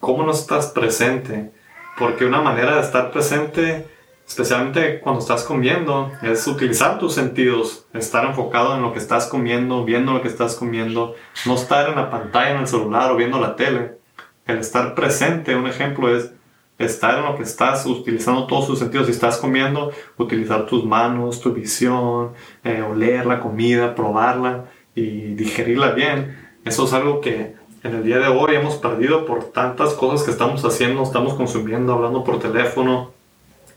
cómo 0.00 0.24
no 0.24 0.32
estás 0.32 0.66
presente, 0.66 1.50
porque 1.98 2.24
una 2.24 2.42
manera 2.42 2.76
de 2.76 2.82
estar 2.82 3.10
presente 3.10 3.86
especialmente 4.26 5.00
cuando 5.00 5.20
estás 5.20 5.44
comiendo, 5.44 6.10
es 6.22 6.46
utilizar 6.46 6.98
tus 6.98 7.14
sentidos, 7.14 7.84
estar 7.92 8.24
enfocado 8.24 8.74
en 8.74 8.82
lo 8.82 8.92
que 8.92 8.98
estás 8.98 9.26
comiendo, 9.26 9.84
viendo 9.84 10.14
lo 10.14 10.22
que 10.22 10.28
estás 10.28 10.54
comiendo, 10.54 11.14
no 11.44 11.54
estar 11.54 11.90
en 11.90 11.96
la 11.96 12.10
pantalla 12.10 12.52
en 12.52 12.60
el 12.60 12.66
celular 12.66 13.10
o 13.10 13.16
viendo 13.16 13.38
la 13.38 13.56
tele. 13.56 13.98
El 14.46 14.58
estar 14.58 14.94
presente, 14.94 15.54
un 15.54 15.66
ejemplo 15.66 16.14
es 16.14 16.32
estar 16.78 17.18
en 17.18 17.26
lo 17.26 17.36
que 17.36 17.42
estás, 17.42 17.84
utilizando 17.84 18.46
todos 18.46 18.66
tus 18.66 18.78
sentidos. 18.78 19.06
Si 19.06 19.12
estás 19.12 19.36
comiendo, 19.36 19.92
utilizar 20.16 20.66
tus 20.66 20.84
manos, 20.84 21.40
tu 21.40 21.52
visión, 21.52 22.32
eh, 22.64 22.82
oler 22.82 23.26
la 23.26 23.38
comida, 23.38 23.94
probarla 23.94 24.64
y 24.94 25.34
digerirla 25.34 25.92
bien. 25.92 26.38
Eso 26.64 26.84
es 26.84 26.92
algo 26.92 27.20
que 27.20 27.54
en 27.82 27.94
el 27.94 28.04
día 28.04 28.18
de 28.18 28.28
hoy 28.28 28.54
hemos 28.54 28.76
perdido 28.76 29.26
por 29.26 29.52
tantas 29.52 29.94
cosas 29.94 30.24
que 30.24 30.30
estamos 30.30 30.64
haciendo, 30.64 31.02
estamos 31.02 31.34
consumiendo, 31.34 31.92
hablando 31.92 32.22
por 32.22 32.38
teléfono 32.38 33.10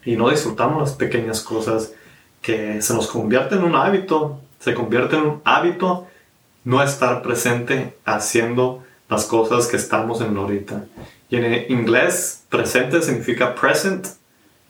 y 0.04 0.16
no 0.16 0.30
disfrutamos 0.30 0.80
las 0.80 0.94
pequeñas 0.94 1.42
cosas 1.42 1.94
que 2.42 2.82
se 2.82 2.94
nos 2.94 3.08
convierte 3.08 3.56
en 3.56 3.64
un 3.64 3.76
hábito, 3.76 4.40
se 4.60 4.76
convierte 4.76 5.16
en 5.16 5.24
un 5.24 5.42
hábito 5.46 6.08
no 6.64 6.84
estar 6.84 7.22
presente 7.22 7.96
haciendo 8.06 8.84
las 9.10 9.26
cosas 9.26 9.68
que 9.68 9.78
estamos 9.78 10.22
en 10.22 10.36
ahorita. 10.36 10.86
Y 11.30 11.38
en 11.38 11.72
inglés, 11.72 12.44
presente 12.50 13.02
significa 13.02 13.56
present, 13.56 14.08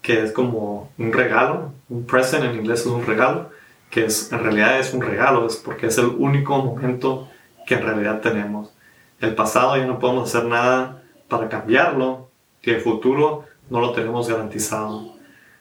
que 0.02 0.24
es 0.24 0.32
como 0.32 0.92
un 0.98 1.12
regalo. 1.12 1.74
Un 1.90 2.06
present 2.06 2.44
en 2.44 2.56
inglés 2.56 2.82
es 2.82 2.86
un 2.88 3.06
regalo, 3.06 3.50
que 3.96 4.04
es, 4.04 4.30
en 4.34 4.40
realidad 4.40 4.78
es 4.78 4.94
un 4.94 5.02
regalo, 5.02 5.48
es 5.48 5.56
porque 5.56 5.88
es 5.88 5.98
el 5.98 6.08
único 6.08 6.58
momento 6.58 7.30
que 7.66 7.76
en 7.76 7.84
realidad 7.84 8.20
tenemos. 8.20 8.74
El 9.22 9.36
pasado 9.36 9.78
ya 9.78 9.86
no 9.86 10.00
podemos 10.00 10.28
hacer 10.28 10.50
nada 10.50 11.02
para 11.30 11.48
cambiarlo, 11.48 12.28
y 12.62 12.72
el 12.72 12.82
futuro 12.82 13.46
no 13.70 13.80
lo 13.80 13.94
tenemos 13.94 14.28
garantizado. 14.28 15.14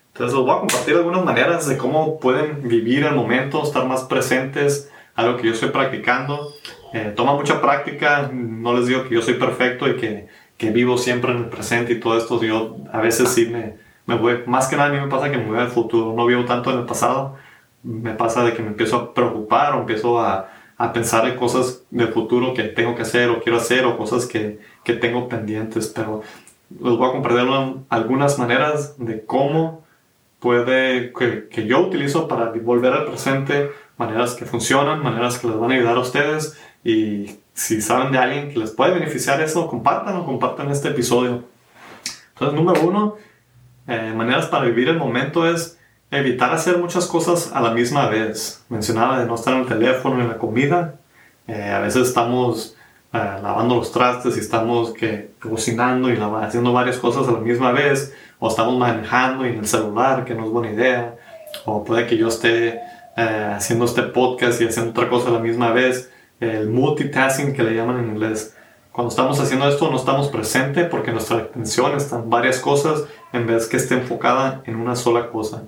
Entonces 0.08 0.36
les 0.36 0.44
voy 0.44 0.50
a 0.50 0.58
compartir 0.58 0.96
algunas 0.96 1.24
maneras 1.24 1.68
de 1.68 1.76
cómo 1.76 2.18
pueden 2.18 2.66
vivir 2.66 3.04
el 3.04 3.14
momento, 3.14 3.62
estar 3.62 3.86
más 3.86 4.02
presentes, 4.02 4.90
algo 5.14 5.36
que 5.36 5.46
yo 5.46 5.52
estoy 5.52 5.68
practicando. 5.68 6.48
Eh, 6.92 7.12
toma 7.14 7.34
mucha 7.34 7.60
práctica, 7.60 8.28
no 8.32 8.74
les 8.74 8.86
digo 8.86 9.04
que 9.04 9.14
yo 9.14 9.22
soy 9.22 9.34
perfecto 9.34 9.86
y 9.86 9.94
que, 9.94 10.26
que, 10.56 10.70
vivo 10.70 10.98
siempre 10.98 11.30
en 11.30 11.38
el 11.38 11.46
presente 11.50 11.92
y 11.92 12.00
todo 12.00 12.18
esto. 12.18 12.42
Yo 12.42 12.78
a 12.92 13.00
veces 13.00 13.28
sí 13.28 13.46
me, 13.46 13.76
me 14.06 14.16
voy, 14.16 14.42
más 14.46 14.66
que 14.66 14.74
nada 14.74 14.88
a 14.88 14.92
mí 14.92 14.98
me 14.98 15.06
pasa 15.06 15.30
que 15.30 15.38
me 15.38 15.46
voy 15.46 15.60
al 15.60 15.68
futuro, 15.68 16.12
no 16.16 16.26
vivo 16.26 16.44
tanto 16.44 16.72
en 16.72 16.80
el 16.80 16.84
pasado. 16.84 17.36
Me 17.84 18.14
pasa 18.14 18.42
de 18.42 18.54
que 18.54 18.62
me 18.62 18.68
empiezo 18.68 18.96
a 18.96 19.14
preocupar 19.14 19.74
o 19.74 19.80
empiezo 19.80 20.18
a, 20.18 20.50
a 20.76 20.92
pensar 20.92 21.26
en 21.28 21.36
cosas 21.36 21.84
del 21.90 22.08
futuro 22.08 22.54
que 22.54 22.64
tengo 22.64 22.94
que 22.94 23.02
hacer 23.02 23.30
o 23.30 23.40
quiero 23.40 23.58
hacer 23.58 23.84
o 23.84 23.96
cosas 23.96 24.26
que, 24.26 24.58
que 24.82 24.94
tengo 24.94 25.28
pendientes, 25.28 25.88
pero 25.94 26.22
les 26.70 26.96
voy 26.96 27.08
a 27.08 27.12
compartir 27.12 27.46
algunas 27.88 28.38
maneras 28.38 28.96
de 28.98 29.24
cómo 29.24 29.84
puede, 30.40 31.12
que, 31.12 31.48
que, 31.48 31.66
yo 31.66 31.80
utilizo 31.80 32.26
para 32.26 32.50
volver 32.50 32.92
al 32.92 33.06
presente, 33.06 33.70
maneras 33.96 34.34
que 34.34 34.44
funcionan, 34.44 35.02
maneras 35.02 35.38
que 35.38 35.46
les 35.46 35.56
van 35.56 35.70
a 35.70 35.74
ayudar 35.74 35.96
a 35.96 36.00
ustedes 36.00 36.58
y 36.82 37.38
si 37.54 37.80
saben 37.80 38.12
de 38.12 38.18
alguien 38.18 38.50
que 38.50 38.58
les 38.58 38.72
puede 38.72 38.94
beneficiar 38.94 39.40
eso, 39.40 39.68
compartan 39.68 40.22
compartan 40.24 40.70
este 40.70 40.88
episodio. 40.88 41.44
Entonces, 42.30 42.58
número 42.58 42.82
uno, 42.82 43.16
eh, 43.86 44.12
maneras 44.14 44.46
para 44.46 44.64
vivir 44.64 44.88
el 44.88 44.98
momento 44.98 45.48
es 45.48 45.78
evitar 46.14 46.52
hacer 46.52 46.78
muchas 46.78 47.06
cosas 47.06 47.52
a 47.52 47.60
la 47.60 47.70
misma 47.70 48.08
vez. 48.08 48.64
Mencionaba 48.68 49.20
de 49.20 49.26
no 49.26 49.34
estar 49.34 49.54
en 49.54 49.60
el 49.60 49.66
teléfono, 49.66 50.20
en 50.20 50.28
la 50.28 50.38
comida. 50.38 50.96
Eh, 51.46 51.70
a 51.70 51.80
veces 51.80 52.08
estamos 52.08 52.76
eh, 53.12 53.18
lavando 53.42 53.76
los 53.76 53.92
trastes 53.92 54.36
y 54.36 54.40
estamos 54.40 54.92
que, 54.92 55.32
cocinando 55.40 56.10
y 56.10 56.18
haciendo 56.42 56.72
varias 56.72 56.96
cosas 56.98 57.28
a 57.28 57.32
la 57.32 57.40
misma 57.40 57.72
vez. 57.72 58.14
O 58.38 58.48
estamos 58.48 58.76
manejando 58.76 59.46
y 59.46 59.50
en 59.50 59.58
el 59.58 59.66
celular, 59.66 60.24
que 60.24 60.34
no 60.34 60.44
es 60.44 60.50
buena 60.50 60.72
idea. 60.72 61.16
O 61.64 61.84
puede 61.84 62.06
que 62.06 62.16
yo 62.16 62.28
esté 62.28 62.80
eh, 63.16 63.52
haciendo 63.54 63.84
este 63.84 64.02
podcast 64.02 64.60
y 64.60 64.66
haciendo 64.66 64.90
otra 64.90 65.08
cosa 65.08 65.28
a 65.28 65.32
la 65.32 65.40
misma 65.40 65.72
vez. 65.72 66.10
El 66.40 66.68
multitasking 66.68 67.52
que 67.52 67.62
le 67.62 67.74
llaman 67.74 68.00
en 68.00 68.10
inglés. 68.10 68.54
Cuando 68.94 69.10
estamos 69.10 69.40
haciendo 69.40 69.68
esto 69.68 69.90
no 69.90 69.96
estamos 69.96 70.28
presentes 70.28 70.88
porque 70.88 71.10
nuestra 71.10 71.38
atención 71.38 71.96
está 71.96 72.14
en 72.14 72.30
varias 72.30 72.60
cosas 72.60 73.02
en 73.32 73.44
vez 73.44 73.66
que 73.66 73.76
esté 73.76 73.94
enfocada 73.94 74.62
en 74.66 74.76
una 74.76 74.94
sola 74.94 75.30
cosa. 75.30 75.64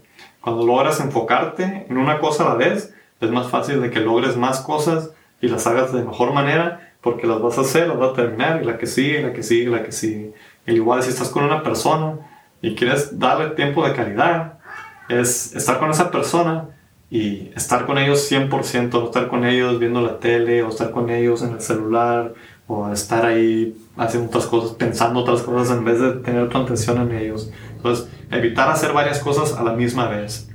Cuando 0.47 0.65
logras 0.65 1.01
enfocarte 1.01 1.87
en 1.89 1.99
una 1.99 2.21
cosa 2.21 2.45
a 2.45 2.51
la 2.51 2.55
vez, 2.55 2.95
es 3.21 3.31
más 3.33 3.49
fácil 3.49 3.81
de 3.81 3.91
que 3.91 3.99
logres 3.99 4.37
más 4.37 4.61
cosas 4.61 5.11
y 5.41 5.49
las 5.49 5.67
hagas 5.67 5.93
de 5.93 6.05
mejor 6.05 6.33
manera 6.33 6.93
porque 7.01 7.27
las 7.27 7.43
vas 7.43 7.59
a 7.59 7.63
hacer, 7.63 7.89
las 7.89 7.99
vas 7.99 8.11
a 8.11 8.15
terminar 8.15 8.63
y 8.63 8.65
la 8.65 8.79
que 8.79 8.87
sigue, 8.87 9.23
la 9.23 9.33
que 9.33 9.43
sigue, 9.43 9.71
la 9.71 9.83
que 9.83 9.91
sigue. 9.91 10.35
igual 10.67 11.03
si 11.03 11.09
estás 11.09 11.31
con 11.31 11.43
una 11.43 11.65
persona 11.65 12.19
y 12.63 12.77
quieres 12.77 13.19
darle 13.19 13.57
tiempo 13.57 13.85
de 13.85 13.93
calidad, 13.93 14.61
es 15.09 15.53
estar 15.57 15.81
con 15.81 15.91
esa 15.91 16.13
persona 16.13 16.67
y 17.11 17.51
estar 17.57 17.85
con 17.85 17.99
ellos 17.99 18.31
100%, 18.31 18.91
no 18.93 19.07
estar 19.07 19.27
con 19.27 19.45
ellos 19.45 19.81
viendo 19.81 20.01
la 20.01 20.21
tele 20.21 20.63
o 20.63 20.69
estar 20.69 20.93
con 20.93 21.11
ellos 21.11 21.43
en 21.43 21.55
el 21.55 21.61
celular 21.61 22.35
o 22.69 22.93
estar 22.93 23.27
ahí 23.27 23.77
haciendo 23.97 24.29
otras 24.29 24.47
cosas, 24.47 24.77
pensando 24.77 25.19
otras 25.19 25.43
cosas 25.43 25.77
en 25.77 25.85
vez 25.85 26.01
de 26.01 26.13
tener 26.13 26.49
tu 26.49 26.59
atención 26.59 27.01
en 27.01 27.19
ellos. 27.19 27.51
Entonces, 27.87 28.11
evitar 28.33 28.69
hacer 28.69 28.93
varias 28.93 29.21
cosas 29.21 29.55
a 29.55 29.63
la 29.63 29.73
misma 29.73 30.09
vez. 30.09 30.51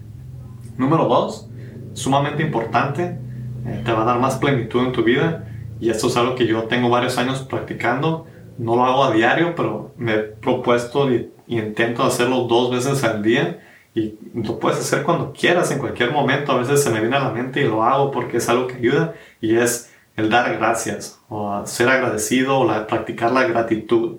Número 0.78 1.06
dos, 1.06 1.48
sumamente 1.94 2.44
importante, 2.44 3.18
eh, 3.66 3.82
te 3.86 3.92
va 3.94 4.02
a 4.02 4.06
dar 4.06 4.20
más 4.20 4.36
plenitud 4.36 4.82
en 4.82 4.92
tu 4.92 5.04
vida 5.04 5.48
y 5.80 5.90
esto 5.90 6.08
es 6.08 6.18
algo 6.18 6.36
que 6.36 6.46
yo 6.46 6.64
tengo 6.64 6.90
varios 6.90 7.18
años 7.18 7.40
practicando. 7.40 8.28
No 8.58 8.76
lo 8.76 8.84
hago 8.84 9.06
a 9.06 9.12
diario, 9.14 9.56
pero 9.56 9.94
me 9.98 10.14
he 10.14 10.20
propuesto 10.20 11.10
y, 11.10 11.32
y 11.48 11.58
intento 11.58 12.04
hacerlo 12.04 12.42
dos 12.50 12.70
veces 12.70 13.02
al 13.06 13.24
día 13.24 13.60
y 13.96 14.16
lo 14.34 14.60
puedes 14.60 14.80
hacer 14.80 15.04
cuando 15.04 15.32
quieras, 15.32 15.72
en 15.72 15.80
cualquier 15.80 16.12
momento. 16.12 16.52
A 16.52 16.58
veces 16.58 16.84
se 16.84 16.90
me 16.90 17.00
viene 17.00 17.16
a 17.16 17.22
la 17.22 17.32
mente 17.32 17.62
y 17.62 17.66
lo 17.66 17.84
hago 17.84 18.12
porque 18.12 18.38
es 18.38 18.50
algo 18.50 18.68
que 18.68 18.76
ayuda 18.76 19.14
y 19.40 19.56
es 19.56 19.94
el 20.18 20.30
dar 20.30 20.54
gracias 20.58 21.22
o 21.30 21.66
ser 21.66 21.88
agradecido 21.88 22.60
o 22.60 22.66
la, 22.66 22.88
practicar 22.88 23.32
la 23.32 23.46
gratitud. 23.46 24.18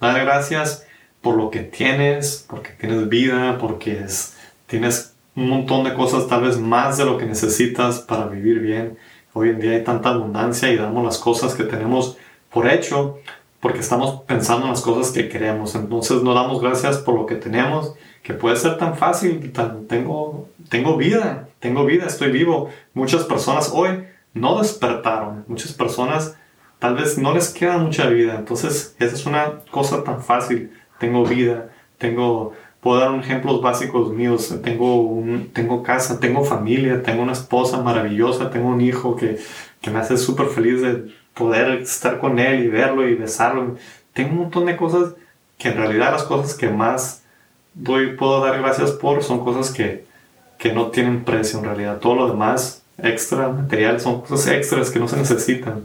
Dar 0.00 0.20
gracias 0.24 0.87
por 1.20 1.36
lo 1.36 1.50
que 1.50 1.60
tienes, 1.60 2.44
porque 2.48 2.70
tienes 2.70 3.08
vida, 3.08 3.58
porque 3.58 4.00
es, 4.00 4.36
tienes 4.66 5.14
un 5.34 5.48
montón 5.48 5.84
de 5.84 5.94
cosas, 5.94 6.26
tal 6.26 6.42
vez 6.42 6.58
más 6.58 6.98
de 6.98 7.04
lo 7.04 7.18
que 7.18 7.26
necesitas 7.26 8.00
para 8.00 8.26
vivir 8.26 8.60
bien. 8.60 8.98
Hoy 9.32 9.50
en 9.50 9.60
día 9.60 9.72
hay 9.72 9.84
tanta 9.84 10.10
abundancia 10.10 10.70
y 10.70 10.76
damos 10.76 11.04
las 11.04 11.18
cosas 11.18 11.54
que 11.54 11.64
tenemos 11.64 12.16
por 12.50 12.68
hecho 12.68 13.18
porque 13.60 13.80
estamos 13.80 14.22
pensando 14.22 14.66
en 14.66 14.72
las 14.72 14.82
cosas 14.82 15.12
que 15.12 15.28
queremos. 15.28 15.74
Entonces 15.74 16.22
no 16.22 16.34
damos 16.34 16.60
gracias 16.60 16.98
por 16.98 17.14
lo 17.14 17.26
que 17.26 17.34
tenemos, 17.34 17.94
que 18.22 18.34
puede 18.34 18.56
ser 18.56 18.78
tan 18.78 18.96
fácil, 18.96 19.52
tengo, 19.88 20.48
tengo 20.68 20.96
vida, 20.96 21.48
tengo 21.58 21.84
vida, 21.84 22.06
estoy 22.06 22.30
vivo. 22.30 22.70
Muchas 22.94 23.24
personas 23.24 23.70
hoy 23.72 24.04
no 24.34 24.58
despertaron, 24.58 25.44
muchas 25.48 25.72
personas 25.72 26.36
tal 26.78 26.94
vez 26.94 27.18
no 27.18 27.34
les 27.34 27.48
queda 27.48 27.78
mucha 27.78 28.06
vida. 28.08 28.36
Entonces 28.36 28.94
esa 28.98 29.14
es 29.14 29.26
una 29.26 29.60
cosa 29.70 30.04
tan 30.04 30.22
fácil 30.22 30.72
tengo 30.98 31.24
vida, 31.24 31.70
tengo, 31.98 32.54
puedo 32.80 33.00
dar 33.00 33.14
ejemplos 33.18 33.60
básicos 33.60 34.12
míos, 34.12 34.54
tengo, 34.62 35.02
un, 35.02 35.50
tengo 35.52 35.82
casa, 35.82 36.20
tengo 36.20 36.44
familia, 36.44 37.02
tengo 37.02 37.22
una 37.22 37.32
esposa 37.32 37.80
maravillosa, 37.80 38.50
tengo 38.50 38.68
un 38.68 38.80
hijo 38.80 39.16
que, 39.16 39.38
que 39.80 39.90
me 39.90 39.98
hace 39.98 40.16
súper 40.16 40.46
feliz 40.48 40.82
de 40.82 41.12
poder 41.34 41.80
estar 41.80 42.18
con 42.18 42.38
él 42.38 42.64
y 42.64 42.68
verlo 42.68 43.08
y 43.08 43.14
besarlo. 43.14 43.76
Tengo 44.12 44.30
un 44.32 44.38
montón 44.38 44.66
de 44.66 44.76
cosas 44.76 45.14
que 45.56 45.68
en 45.68 45.76
realidad 45.76 46.12
las 46.12 46.24
cosas 46.24 46.54
que 46.54 46.68
más 46.68 47.22
doy, 47.74 48.16
puedo 48.16 48.40
dar 48.40 48.58
gracias 48.58 48.90
por 48.92 49.22
son 49.22 49.44
cosas 49.44 49.70
que, 49.70 50.04
que 50.58 50.72
no 50.72 50.88
tienen 50.88 51.24
precio 51.24 51.58
en 51.60 51.64
realidad. 51.64 51.98
Todo 51.98 52.14
lo 52.14 52.28
demás 52.28 52.82
extra, 53.00 53.48
material, 53.48 54.00
son 54.00 54.20
cosas 54.22 54.48
extras 54.48 54.90
que 54.90 54.98
no 54.98 55.08
se 55.08 55.16
necesitan. 55.16 55.84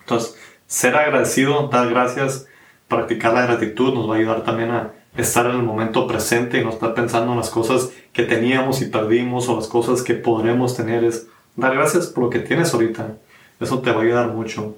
Entonces, 0.00 0.36
ser 0.66 0.94
agradecido, 0.94 1.68
dar 1.68 1.90
gracias 1.90 2.46
practicar 2.88 3.34
la 3.34 3.46
gratitud 3.46 3.94
nos 3.94 4.08
va 4.08 4.14
a 4.14 4.18
ayudar 4.18 4.44
también 4.44 4.70
a 4.70 4.92
estar 5.16 5.46
en 5.46 5.56
el 5.56 5.62
momento 5.62 6.06
presente 6.06 6.60
y 6.60 6.64
no 6.64 6.70
estar 6.70 6.94
pensando 6.94 7.32
en 7.32 7.38
las 7.38 7.50
cosas 7.50 7.90
que 8.12 8.24
teníamos 8.24 8.82
y 8.82 8.86
perdimos 8.86 9.48
o 9.48 9.56
las 9.56 9.66
cosas 9.66 10.02
que 10.02 10.14
podremos 10.14 10.76
tener. 10.76 11.04
Es 11.04 11.26
dar 11.54 11.74
gracias 11.74 12.06
por 12.06 12.24
lo 12.24 12.30
que 12.30 12.40
tienes 12.40 12.72
ahorita. 12.72 13.16
Eso 13.60 13.80
te 13.80 13.90
va 13.90 14.00
a 14.00 14.04
ayudar 14.04 14.28
mucho. 14.28 14.76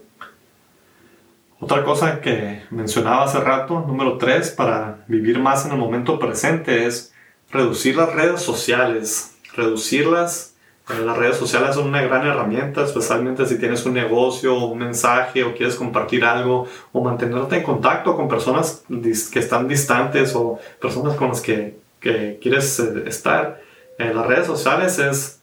Otra 1.61 1.85
cosa 1.85 2.21
que 2.21 2.63
mencionaba 2.71 3.25
hace 3.25 3.41
rato, 3.41 3.81
número 3.81 4.17
3, 4.17 4.51
para 4.53 5.05
vivir 5.09 5.41
más 5.41 5.67
en 5.67 5.73
el 5.73 5.79
momento 5.79 6.19
presente 6.19 6.87
es 6.87 7.13
reducir 7.51 7.97
las 7.97 8.15
redes 8.15 8.41
sociales. 8.41 9.37
Reducirlas 9.55 10.55
las 10.89 11.19
redes 11.19 11.37
sociales 11.37 11.75
son 11.75 11.89
una 11.89 12.01
gran 12.03 12.27
herramienta, 12.27 12.85
especialmente 12.85 13.45
si 13.47 13.59
tienes 13.59 13.85
un 13.85 13.93
negocio, 13.93 14.57
un 14.57 14.79
mensaje 14.79 15.45
o 15.45 15.55
quieres 15.55 15.77
compartir 15.77 16.25
algo 16.25 16.67
o 16.93 17.03
mantenerte 17.03 17.57
en 17.57 17.63
contacto 17.63 18.17
con 18.17 18.27
personas 18.27 18.85
que 18.89 19.39
están 19.39 19.69
distantes 19.69 20.35
o 20.35 20.59
personas 20.81 21.15
con 21.17 21.29
las 21.29 21.43
que, 21.43 21.77
que 22.01 22.39
quieres 22.41 22.81
eh, 22.81 23.05
estar. 23.07 23.61
En 23.99 24.17
las 24.17 24.27
redes 24.27 24.47
sociales 24.47 24.99
es, 24.99 25.41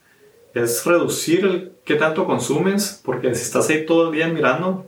es 0.54 0.84
reducir 0.84 1.44
el 1.44 1.72
qué 1.84 1.94
tanto 1.94 2.26
consumes, 2.26 3.00
porque 3.04 3.32
si 3.34 3.42
estás 3.42 3.68
ahí 3.70 3.86
todo 3.86 4.08
el 4.08 4.16
día 4.16 4.26
mirando, 4.26 4.86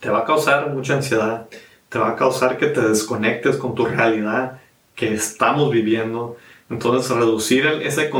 te 0.00 0.10
va 0.10 0.20
a 0.20 0.24
causar 0.24 0.70
mucha 0.70 0.94
ansiedad, 0.94 1.46
te 1.88 1.98
va 1.98 2.10
a 2.10 2.16
causar 2.16 2.58
que 2.58 2.66
te 2.66 2.80
desconectes 2.80 3.56
con 3.56 3.76
tu 3.76 3.86
realidad 3.86 4.60
que 4.96 5.14
estamos 5.14 5.70
viviendo 5.70 6.36
Entonces, 6.70 7.10
reducir 7.10 7.66
ese, 7.66 8.10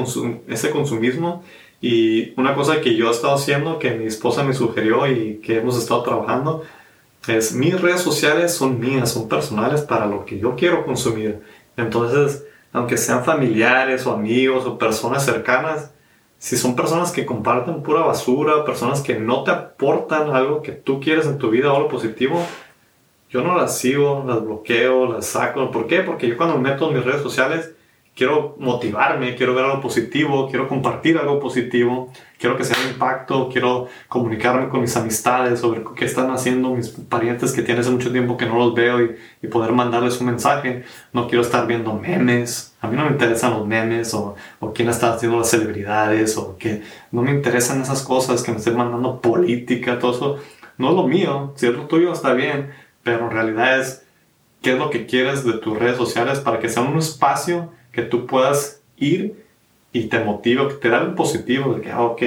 ese 0.49 0.71
consumismo. 0.71 1.43
Y 1.81 2.33
una 2.41 2.55
cosa 2.55 2.81
que 2.81 2.97
yo 2.97 3.09
he 3.09 3.11
estado 3.11 3.35
haciendo, 3.35 3.79
que 3.79 3.93
mi 3.93 4.07
esposa 4.07 4.43
me 4.43 4.55
sugirió 4.55 5.07
y 5.07 5.41
que 5.45 5.59
hemos 5.59 5.77
estado 5.77 6.03
trabajando, 6.03 6.63
es 7.29 7.53
mis 7.53 7.81
redes 7.81 8.01
sociales 8.01 8.55
son 8.55 8.79
mías, 8.79 9.13
son 9.13 9.29
personales 9.29 9.83
para 9.83 10.07
lo 10.07 10.25
que 10.25 10.39
yo 10.39 10.55
quiero 10.57 10.85
consumir. 10.87 11.43
Entonces, 11.77 12.45
aunque 12.73 12.97
sean 12.97 13.25
familiares 13.25 14.07
o 14.07 14.13
amigos 14.13 14.65
o 14.65 14.79
personas 14.79 15.25
cercanas, 15.25 15.91
si 16.39 16.57
son 16.57 16.77
personas 16.77 17.13
que 17.13 17.27
comparten 17.27 17.83
pura 17.83 18.03
basura, 18.03 18.65
personas 18.65 19.01
que 19.01 19.19
no 19.19 19.43
te 19.43 19.51
aportan 19.51 20.31
algo 20.35 20.63
que 20.63 20.73
tú 20.73 21.01
quieres 21.01 21.27
en 21.27 21.39
tu 21.39 21.51
vida 21.51 21.73
o 21.73 21.77
algo 21.77 21.89
positivo, 21.89 22.45
yo 23.31 23.43
no 23.43 23.57
las 23.57 23.79
sigo, 23.79 24.25
las 24.27 24.43
bloqueo, 24.43 25.13
las 25.13 25.27
saco. 25.27 25.71
¿Por 25.71 25.87
qué? 25.87 26.01
Porque 26.01 26.29
yo 26.29 26.37
cuando 26.37 26.59
me 26.59 26.71
meto 26.71 26.89
en 26.89 26.97
mis 26.97 27.05
redes 27.05 27.23
sociales, 27.23 27.73
quiero 28.17 28.57
motivarme, 28.59 29.37
quiero 29.37 29.55
ver 29.55 29.67
algo 29.67 29.83
positivo, 29.83 30.49
quiero 30.49 30.67
compartir 30.69 31.19
algo 31.19 31.39
positivo, 31.39 32.11
quiero 32.39 32.57
que 32.57 32.65
sea 32.65 32.77
un 32.83 32.93
impacto, 32.93 33.51
quiero 33.53 33.89
comunicarme 34.09 34.71
con 34.71 34.81
mis 34.81 34.97
amistades 34.97 35.61
sobre 35.61 35.83
qué 35.95 36.07
están 36.07 36.31
haciendo 36.31 36.71
mis 36.71 36.89
parientes 36.89 37.53
que 37.53 37.61
tienen 37.61 37.83
hace 37.83 37.91
mucho 37.91 38.11
tiempo 38.11 38.39
que 38.39 38.47
no 38.47 38.59
los 38.59 38.75
veo 38.75 39.03
y, 39.03 39.17
y, 39.43 39.49
poder 39.49 39.73
mandarles 39.73 40.19
un 40.19 40.29
mensaje. 40.29 40.85
No 41.13 41.29
quiero 41.29 41.43
estar 41.43 41.67
viendo 41.67 41.93
memes, 41.93 42.75
a 42.81 42.89
mí 42.89 42.97
no 42.97 43.05
me 43.05 43.11
interesan 43.11 43.53
los 43.53 43.67
memes 43.67 44.15
o, 44.15 44.35
o 44.61 44.73
quién 44.73 44.89
está 44.89 45.13
haciendo 45.13 45.39
las 45.39 45.51
celebridades 45.51 46.39
o 46.39 46.57
que 46.57 46.83
no 47.13 47.21
me 47.21 47.33
interesan 47.33 47.83
esas 47.83 48.03
cosas 48.03 48.43
que 48.43 48.51
me 48.51 48.57
estén 48.57 48.77
mandando 48.77 49.21
política, 49.21 49.99
todo 49.99 50.13
eso. 50.13 50.37
No 50.79 50.89
es 50.89 50.95
lo 50.95 51.07
mío, 51.07 51.53
si 51.57 51.67
es 51.67 51.75
lo 51.75 51.87
tuyo 51.87 52.13
está 52.13 52.33
bien, 52.33 52.71
pero 53.03 53.27
en 53.27 53.31
realidad 53.31 53.79
es 53.79 54.07
qué 54.63 54.73
es 54.73 54.79
lo 54.79 54.89
que 54.89 55.05
quieres 55.05 55.45
de 55.45 55.55
tus 55.59 55.79
redes 55.79 55.99
sociales 55.99 56.41
para 56.41 56.61
que 56.61 56.71
sea 56.71 56.83
un 56.83 56.99
espacio 56.99 57.76
que 57.97 58.03
tú 58.03 58.27
puedas 58.27 58.83
ir 58.99 59.43
y 59.91 60.09
te 60.09 60.21
motiva, 60.21 60.69
que 60.69 60.75
te 60.75 60.91
da 60.91 61.03
un 61.03 61.15
positivo, 61.15 61.73
de 61.73 61.81
que, 61.81 61.91
ah, 61.91 62.03
ok, 62.03 62.23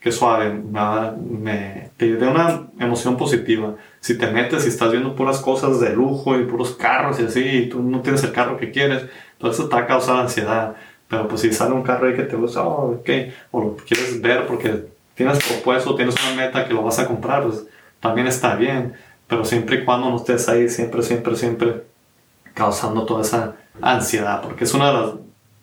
qué 0.00 0.12
suave, 0.12 0.60
nada, 0.72 1.16
me, 1.16 1.90
te 1.96 2.16
da 2.16 2.28
una 2.28 2.66
emoción 2.80 3.16
positiva. 3.16 3.76
Si 4.00 4.18
te 4.18 4.26
metes 4.26 4.64
y 4.64 4.68
estás 4.68 4.90
viendo 4.90 5.14
puras 5.14 5.38
cosas 5.38 5.78
de 5.78 5.94
lujo 5.94 6.36
y 6.36 6.46
puros 6.46 6.74
carros 6.74 7.20
y 7.20 7.26
así, 7.26 7.40
y 7.40 7.68
tú 7.68 7.80
no 7.80 8.00
tienes 8.00 8.24
el 8.24 8.32
carro 8.32 8.56
que 8.56 8.72
quieres, 8.72 9.04
entonces 9.34 9.68
te 9.68 9.74
va 9.76 9.82
a 9.82 9.86
causar 9.86 10.16
ansiedad. 10.16 10.74
Pero 11.06 11.28
pues 11.28 11.42
si 11.42 11.52
sale 11.52 11.74
un 11.74 11.84
carro 11.84 12.08
ahí 12.08 12.16
que 12.16 12.24
te 12.24 12.34
gusta, 12.34 12.64
oh, 12.64 12.96
ok, 12.98 13.10
o 13.52 13.60
lo 13.60 13.76
quieres 13.76 14.20
ver 14.20 14.48
porque 14.48 14.84
tienes 15.14 15.38
propuesto, 15.46 15.94
tienes 15.94 16.16
una 16.26 16.34
meta 16.34 16.66
que 16.66 16.74
lo 16.74 16.82
vas 16.82 16.98
a 16.98 17.06
comprar, 17.06 17.44
pues 17.44 17.64
también 18.00 18.26
está 18.26 18.56
bien. 18.56 18.94
Pero 19.28 19.44
siempre 19.44 19.76
y 19.76 19.84
cuando 19.84 20.10
no 20.10 20.16
estés 20.16 20.48
ahí, 20.48 20.68
siempre, 20.68 21.02
siempre, 21.04 21.36
siempre 21.36 21.87
causando 22.58 23.04
toda 23.04 23.22
esa 23.22 23.54
ansiedad, 23.80 24.42
porque 24.42 24.64
es 24.64 24.74
una 24.74 24.88
de 24.88 24.92
las 24.94 25.10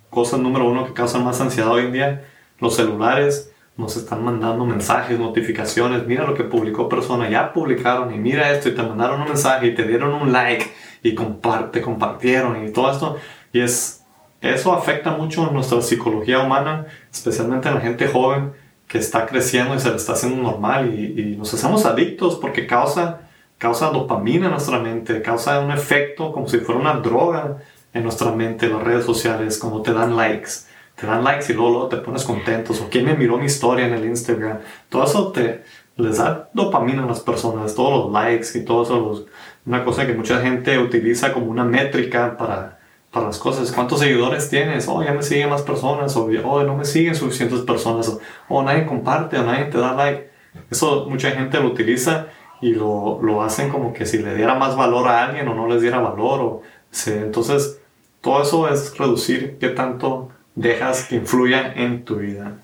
cosas 0.09 0.39
número 0.39 0.69
uno 0.69 0.85
que 0.85 0.93
causan 0.93 1.25
más 1.25 1.41
ansiedad 1.41 1.69
hoy 1.69 1.85
en 1.85 1.91
día. 1.91 2.25
Los 2.59 2.77
celulares 2.77 3.51
nos 3.75 3.97
están 3.97 4.23
mandando 4.23 4.65
mensajes, 4.65 5.19
notificaciones, 5.19 6.07
mira 6.07 6.25
lo 6.25 6.33
que 6.33 6.45
publicó 6.45 6.87
persona, 6.87 7.29
ya 7.29 7.51
publicaron 7.51 8.13
y 8.13 8.17
mira 8.17 8.49
esto 8.51 8.69
y 8.69 8.75
te 8.75 8.81
mandaron 8.81 9.21
un 9.21 9.27
mensaje 9.27 9.67
y 9.67 9.75
te 9.75 9.85
dieron 9.85 10.13
un 10.13 10.31
like 10.31 10.71
y 11.03 11.13
comparte, 11.13 11.81
compartieron 11.81 12.65
y 12.65 12.71
todo 12.71 12.89
esto. 12.89 13.17
Y 13.51 13.59
es, 13.59 14.05
eso 14.39 14.71
afecta 14.71 15.11
mucho 15.11 15.51
nuestra 15.51 15.81
psicología 15.81 16.39
humana, 16.39 16.85
especialmente 17.11 17.67
en 17.67 17.75
la 17.75 17.81
gente 17.81 18.07
joven 18.07 18.53
que 18.87 18.99
está 18.99 19.25
creciendo 19.25 19.75
y 19.75 19.79
se 19.79 19.89
le 19.89 19.97
está 19.97 20.13
haciendo 20.13 20.41
normal 20.41 20.93
y, 20.93 21.21
y 21.21 21.35
nos 21.35 21.53
hacemos 21.53 21.85
adictos 21.85 22.35
porque 22.35 22.65
causa, 22.65 23.24
causa 23.57 23.89
dopamina 23.89 24.45
en 24.45 24.51
nuestra 24.51 24.79
mente, 24.79 25.21
causa 25.21 25.59
un 25.59 25.71
efecto 25.71 26.31
como 26.31 26.47
si 26.47 26.59
fuera 26.59 26.79
una 26.79 26.93
droga 26.95 27.57
en 27.93 28.03
nuestra 28.03 28.31
mente, 28.31 28.67
las 28.67 28.83
redes 28.83 29.05
sociales, 29.05 29.57
como 29.57 29.81
te 29.81 29.93
dan 29.93 30.15
likes. 30.15 30.51
Te 30.95 31.07
dan 31.07 31.23
likes 31.23 31.51
y 31.51 31.55
luego, 31.55 31.87
te 31.87 31.97
pones 31.97 32.23
contentos. 32.23 32.81
O 32.81 32.89
quién 32.89 33.05
me 33.05 33.15
miró 33.15 33.37
mi 33.37 33.45
historia 33.45 33.87
en 33.87 33.93
el 33.93 34.05
Instagram. 34.05 34.59
Todo 34.89 35.03
eso 35.03 35.31
te 35.31 35.63
les 35.97 36.17
da 36.17 36.49
dopamina 36.53 37.03
a 37.03 37.05
las 37.05 37.19
personas. 37.21 37.75
Todos 37.75 38.05
los 38.05 38.13
likes 38.13 38.57
y 38.57 38.65
todo 38.65 38.83
eso. 38.83 39.25
una 39.65 39.83
cosa 39.83 40.05
que 40.05 40.13
mucha 40.13 40.39
gente 40.41 40.77
utiliza 40.77 41.33
como 41.33 41.47
una 41.47 41.63
métrica 41.63 42.37
para, 42.37 42.79
para 43.11 43.27
las 43.27 43.37
cosas. 43.37 43.71
¿Cuántos 43.71 43.99
seguidores 43.99 44.49
tienes? 44.49 44.87
Oh, 44.87 45.03
ya 45.03 45.13
me 45.13 45.23
siguen 45.23 45.49
más 45.49 45.61
personas. 45.61 46.15
O 46.15 46.25
oh, 46.25 46.63
no 46.63 46.75
me 46.77 46.85
siguen 46.85 47.15
suficientes 47.15 47.61
personas. 47.61 48.09
O 48.09 48.19
oh, 48.49 48.63
nadie 48.63 48.85
comparte 48.85 49.37
o 49.37 49.43
nadie 49.43 49.65
te 49.65 49.77
da 49.77 49.93
like. 49.93 50.29
Eso 50.69 51.07
mucha 51.09 51.31
gente 51.31 51.59
lo 51.59 51.67
utiliza 51.67 52.27
y 52.61 52.73
lo, 52.73 53.19
lo 53.21 53.43
hacen 53.43 53.69
como 53.69 53.93
que 53.93 54.05
si 54.05 54.19
le 54.19 54.35
diera 54.35 54.55
más 54.55 54.75
valor 54.75 55.07
a 55.07 55.25
alguien 55.25 55.47
o 55.47 55.55
no 55.55 55.67
les 55.67 55.81
diera 55.81 55.99
valor. 55.99 56.41
O, 56.41 56.61
sí, 56.91 57.11
entonces 57.11 57.79
todo 58.21 58.41
eso 58.41 58.67
es 58.69 58.97
reducir 58.97 59.57
qué 59.59 59.69
tanto 59.69 60.31
dejas 60.55 61.05
que 61.05 61.15
influya 61.15 61.73
en 61.73 62.05
tu 62.05 62.15
vida. 62.15 62.57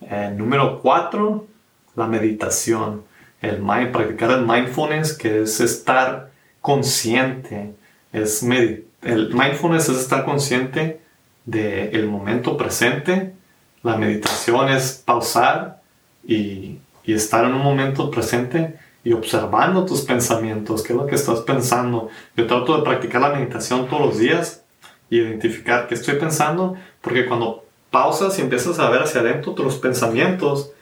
Eh, 0.00 0.32
número 0.36 0.80
cuatro, 0.80 1.46
la 1.94 2.06
meditación. 2.06 3.04
El 3.42 3.60
mind, 3.60 3.92
practicar 3.92 4.30
el 4.30 4.46
mindfulness, 4.46 5.12
que 5.12 5.42
es 5.42 5.60
estar 5.60 6.30
consciente. 6.60 7.74
Es 8.12 8.42
el 8.42 9.34
mindfulness 9.34 9.88
es 9.88 9.98
estar 9.98 10.24
consciente 10.24 11.00
del 11.44 12.08
momento 12.08 12.56
presente. 12.56 13.34
La 13.82 13.96
meditación 13.96 14.68
es 14.68 15.02
pausar 15.04 15.80
y, 16.26 16.78
y 17.06 17.14
estar 17.14 17.44
en 17.44 17.54
un 17.54 17.62
momento 17.62 18.10
presente 18.10 18.78
y 19.04 19.12
observando 19.12 19.84
tus 19.86 20.00
pensamientos, 20.00 20.82
qué 20.82 20.92
es 20.92 20.98
lo 20.98 21.06
que 21.06 21.14
estás 21.14 21.40
pensando. 21.40 22.08
Yo 22.36 22.46
trato 22.48 22.76
de 22.76 22.82
practicar 22.82 23.22
la 23.22 23.30
meditación 23.30 23.86
todos 23.86 24.02
los 24.04 24.18
días 24.18 24.64
y 25.08 25.18
identificar 25.18 25.86
qué 25.86 25.94
estoy 25.94 26.16
pensando, 26.16 26.74
porque 27.00 27.26
cuando 27.26 27.64
pausas 27.92 28.36
y 28.38 28.42
empiezas 28.42 28.80
a 28.80 28.90
ver 28.90 29.02
hacia 29.02 29.20
adentro 29.20 29.52
tus 29.52 29.76
pensamientos, 29.76 30.72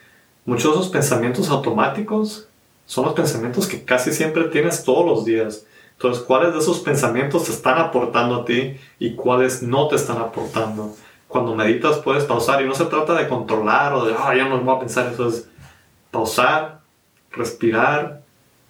muchos 0.45 0.73
de 0.73 0.79
esos 0.79 0.91
pensamientos 0.91 1.49
automáticos 1.49 2.47
son 2.87 3.05
los 3.05 3.13
pensamientos 3.13 3.67
que 3.67 3.83
casi 3.83 4.11
siempre 4.11 4.45
tienes 4.45 4.83
todos 4.83 5.05
los 5.05 5.25
días. 5.25 5.65
Entonces, 5.91 6.23
¿cuáles 6.23 6.53
de 6.53 6.59
esos 6.59 6.79
pensamientos 6.79 7.45
te 7.45 7.51
están 7.51 7.77
aportando 7.77 8.41
a 8.41 8.45
ti 8.45 8.75
y 8.99 9.13
cuáles 9.13 9.61
no 9.61 9.87
te 9.87 9.95
están 9.95 10.17
aportando? 10.17 10.95
Cuando 11.27 11.55
meditas 11.55 11.97
puedes 11.99 12.23
pausar 12.23 12.61
y 12.63 12.67
no 12.67 12.73
se 12.73 12.85
trata 12.85 13.13
de 13.13 13.27
controlar 13.27 13.93
o 13.93 14.05
de, 14.05 14.15
ah, 14.17 14.33
ya 14.35 14.49
no 14.49 14.59
voy 14.61 14.75
a 14.75 14.79
pensar 14.79 15.11
eso, 15.11 15.27
es 15.27 15.47
pausar, 16.15 16.79
respirar, 17.33 18.21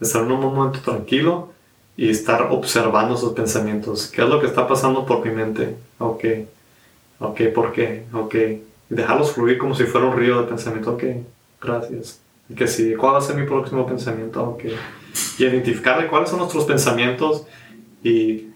estar 0.02 0.24
en 0.24 0.32
un 0.32 0.42
momento 0.42 0.80
tranquilo 0.80 1.54
y 1.96 2.10
estar 2.10 2.48
observando 2.50 3.16
sus 3.16 3.34
pensamientos. 3.34 4.08
¿Qué 4.08 4.24
es 4.24 4.28
lo 4.28 4.42
que 4.42 4.48
está 4.48 4.68
pasando 4.68 5.06
por 5.06 5.24
mi 5.24 5.30
mente? 5.32 5.76
Ok, 6.00 6.24
ok, 7.20 7.42
¿por 7.54 7.72
qué? 7.72 8.06
Ok. 8.14 8.34
Y 8.90 8.96
dejarlos 8.96 9.34
fluir 9.34 9.60
como 9.60 9.76
si 9.76 9.84
fuera 9.84 10.08
un 10.08 10.18
río 10.18 10.42
de 10.42 10.48
pensamiento. 10.48 10.94
Ok, 10.94 11.04
gracias. 11.62 12.20
Y 12.50 12.56
que 12.56 12.68
sí, 12.68 12.96
¿cuál 12.96 13.14
va 13.14 13.18
a 13.20 13.22
ser 13.22 13.36
mi 13.36 13.46
próximo 13.46 13.86
pensamiento? 13.86 14.44
Ok. 14.44 14.64
Y 15.38 15.46
identificarle 15.46 16.08
cuáles 16.08 16.32
son 16.32 16.40
nuestros 16.40 16.66
pensamientos 16.66 17.46
y 18.04 18.48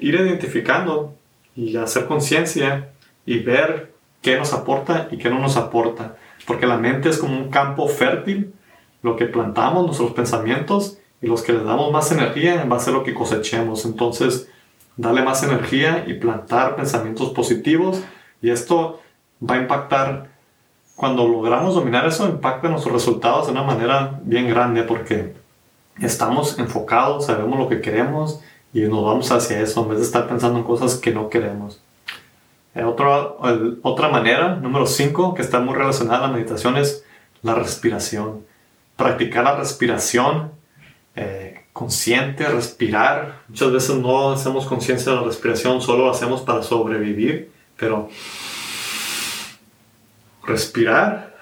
ir 0.00 0.14
identificando 0.16 1.14
y 1.54 1.76
hacer 1.76 2.06
conciencia 2.06 2.88
y 3.24 3.38
ver 3.38 3.92
qué 4.20 4.36
nos 4.36 4.52
aporta 4.52 5.06
y 5.12 5.16
qué 5.16 5.30
no 5.30 5.38
nos 5.38 5.56
aporta. 5.56 6.16
Porque 6.46 6.66
la 6.66 6.76
mente 6.76 7.08
es 7.08 7.18
como 7.18 7.36
un 7.36 7.50
campo 7.50 7.88
fértil 7.88 8.52
lo 9.02 9.16
que 9.16 9.26
plantamos, 9.26 9.84
nuestros 9.84 10.12
pensamientos, 10.12 10.98
y 11.20 11.26
los 11.26 11.42
que 11.42 11.52
le 11.52 11.62
damos 11.62 11.92
más 11.92 12.10
energía 12.10 12.64
va 12.64 12.76
a 12.76 12.80
ser 12.80 12.94
lo 12.94 13.04
que 13.04 13.14
cosechemos. 13.14 13.84
Entonces, 13.84 14.48
darle 14.96 15.22
más 15.22 15.42
energía 15.42 16.04
y 16.06 16.14
plantar 16.14 16.74
pensamientos 16.74 17.30
positivos, 17.30 18.02
y 18.40 18.50
esto 18.50 19.00
va 19.48 19.56
a 19.56 19.58
impactar, 19.58 20.30
cuando 20.96 21.28
logramos 21.28 21.74
dominar 21.74 22.06
eso, 22.06 22.26
impacta 22.28 22.68
nuestros 22.68 22.94
resultados 22.94 23.46
de 23.46 23.52
una 23.52 23.62
manera 23.62 24.20
bien 24.22 24.48
grande, 24.48 24.84
porque 24.84 25.34
estamos 26.00 26.58
enfocados, 26.58 27.26
sabemos 27.26 27.58
lo 27.58 27.68
que 27.68 27.80
queremos, 27.80 28.40
y 28.72 28.80
nos 28.82 29.04
vamos 29.04 29.30
hacia 29.30 29.60
eso, 29.60 29.82
en 29.82 29.90
vez 29.90 29.98
de 29.98 30.04
estar 30.04 30.26
pensando 30.26 30.58
en 30.58 30.64
cosas 30.64 30.94
que 30.96 31.12
no 31.12 31.28
queremos. 31.28 31.83
Eh, 32.74 32.84
otra, 32.84 33.34
otra 33.82 34.08
manera, 34.08 34.56
número 34.56 34.86
5, 34.86 35.34
que 35.34 35.42
está 35.42 35.60
muy 35.60 35.74
relacionada 35.74 36.24
a 36.24 36.28
la 36.28 36.34
meditación, 36.34 36.76
es 36.76 37.04
la 37.42 37.54
respiración 37.54 38.44
practicar 38.96 39.44
la 39.44 39.56
respiración 39.56 40.52
eh, 41.16 41.64
consciente, 41.72 42.46
respirar. 42.46 43.42
Muchas 43.48 43.72
veces 43.72 43.96
no 43.96 44.32
hacemos 44.32 44.66
conciencia 44.66 45.12
de 45.12 45.18
la 45.18 45.24
respiración, 45.24 45.80
solo 45.80 46.04
lo 46.04 46.10
hacemos 46.10 46.42
para 46.42 46.62
sobrevivir, 46.62 47.50
pero 47.76 48.08
respirar, 50.46 51.36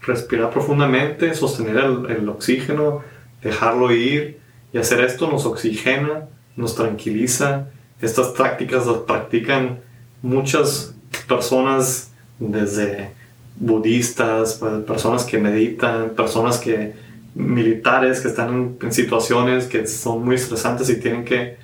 respirar 0.00 0.50
profundamente, 0.50 1.34
sostener 1.34 1.76
el, 1.76 2.10
el 2.10 2.28
oxígeno, 2.28 3.02
dejarlo 3.42 3.92
ir 3.92 4.40
y 4.72 4.78
hacer 4.78 5.02
esto 5.04 5.30
nos 5.30 5.44
oxigena, 5.44 6.28
nos 6.56 6.74
tranquiliza. 6.74 7.66
Estas 8.02 8.28
prácticas 8.28 8.86
las 8.86 8.98
practican 8.98 9.80
muchas 10.22 10.92
personas 11.28 12.10
desde 12.38 13.12
budistas, 13.56 14.60
personas 14.86 15.24
que 15.24 15.38
meditan, 15.38 16.10
personas 16.10 16.58
que 16.58 16.94
militares 17.34 18.20
que 18.20 18.28
están 18.28 18.76
en, 18.80 18.92
situaciones 18.92 19.66
que 19.66 19.86
son 19.86 20.24
muy 20.24 20.34
estresantes 20.34 20.90
y 20.90 21.00
tienen 21.00 21.24
que 21.24 21.56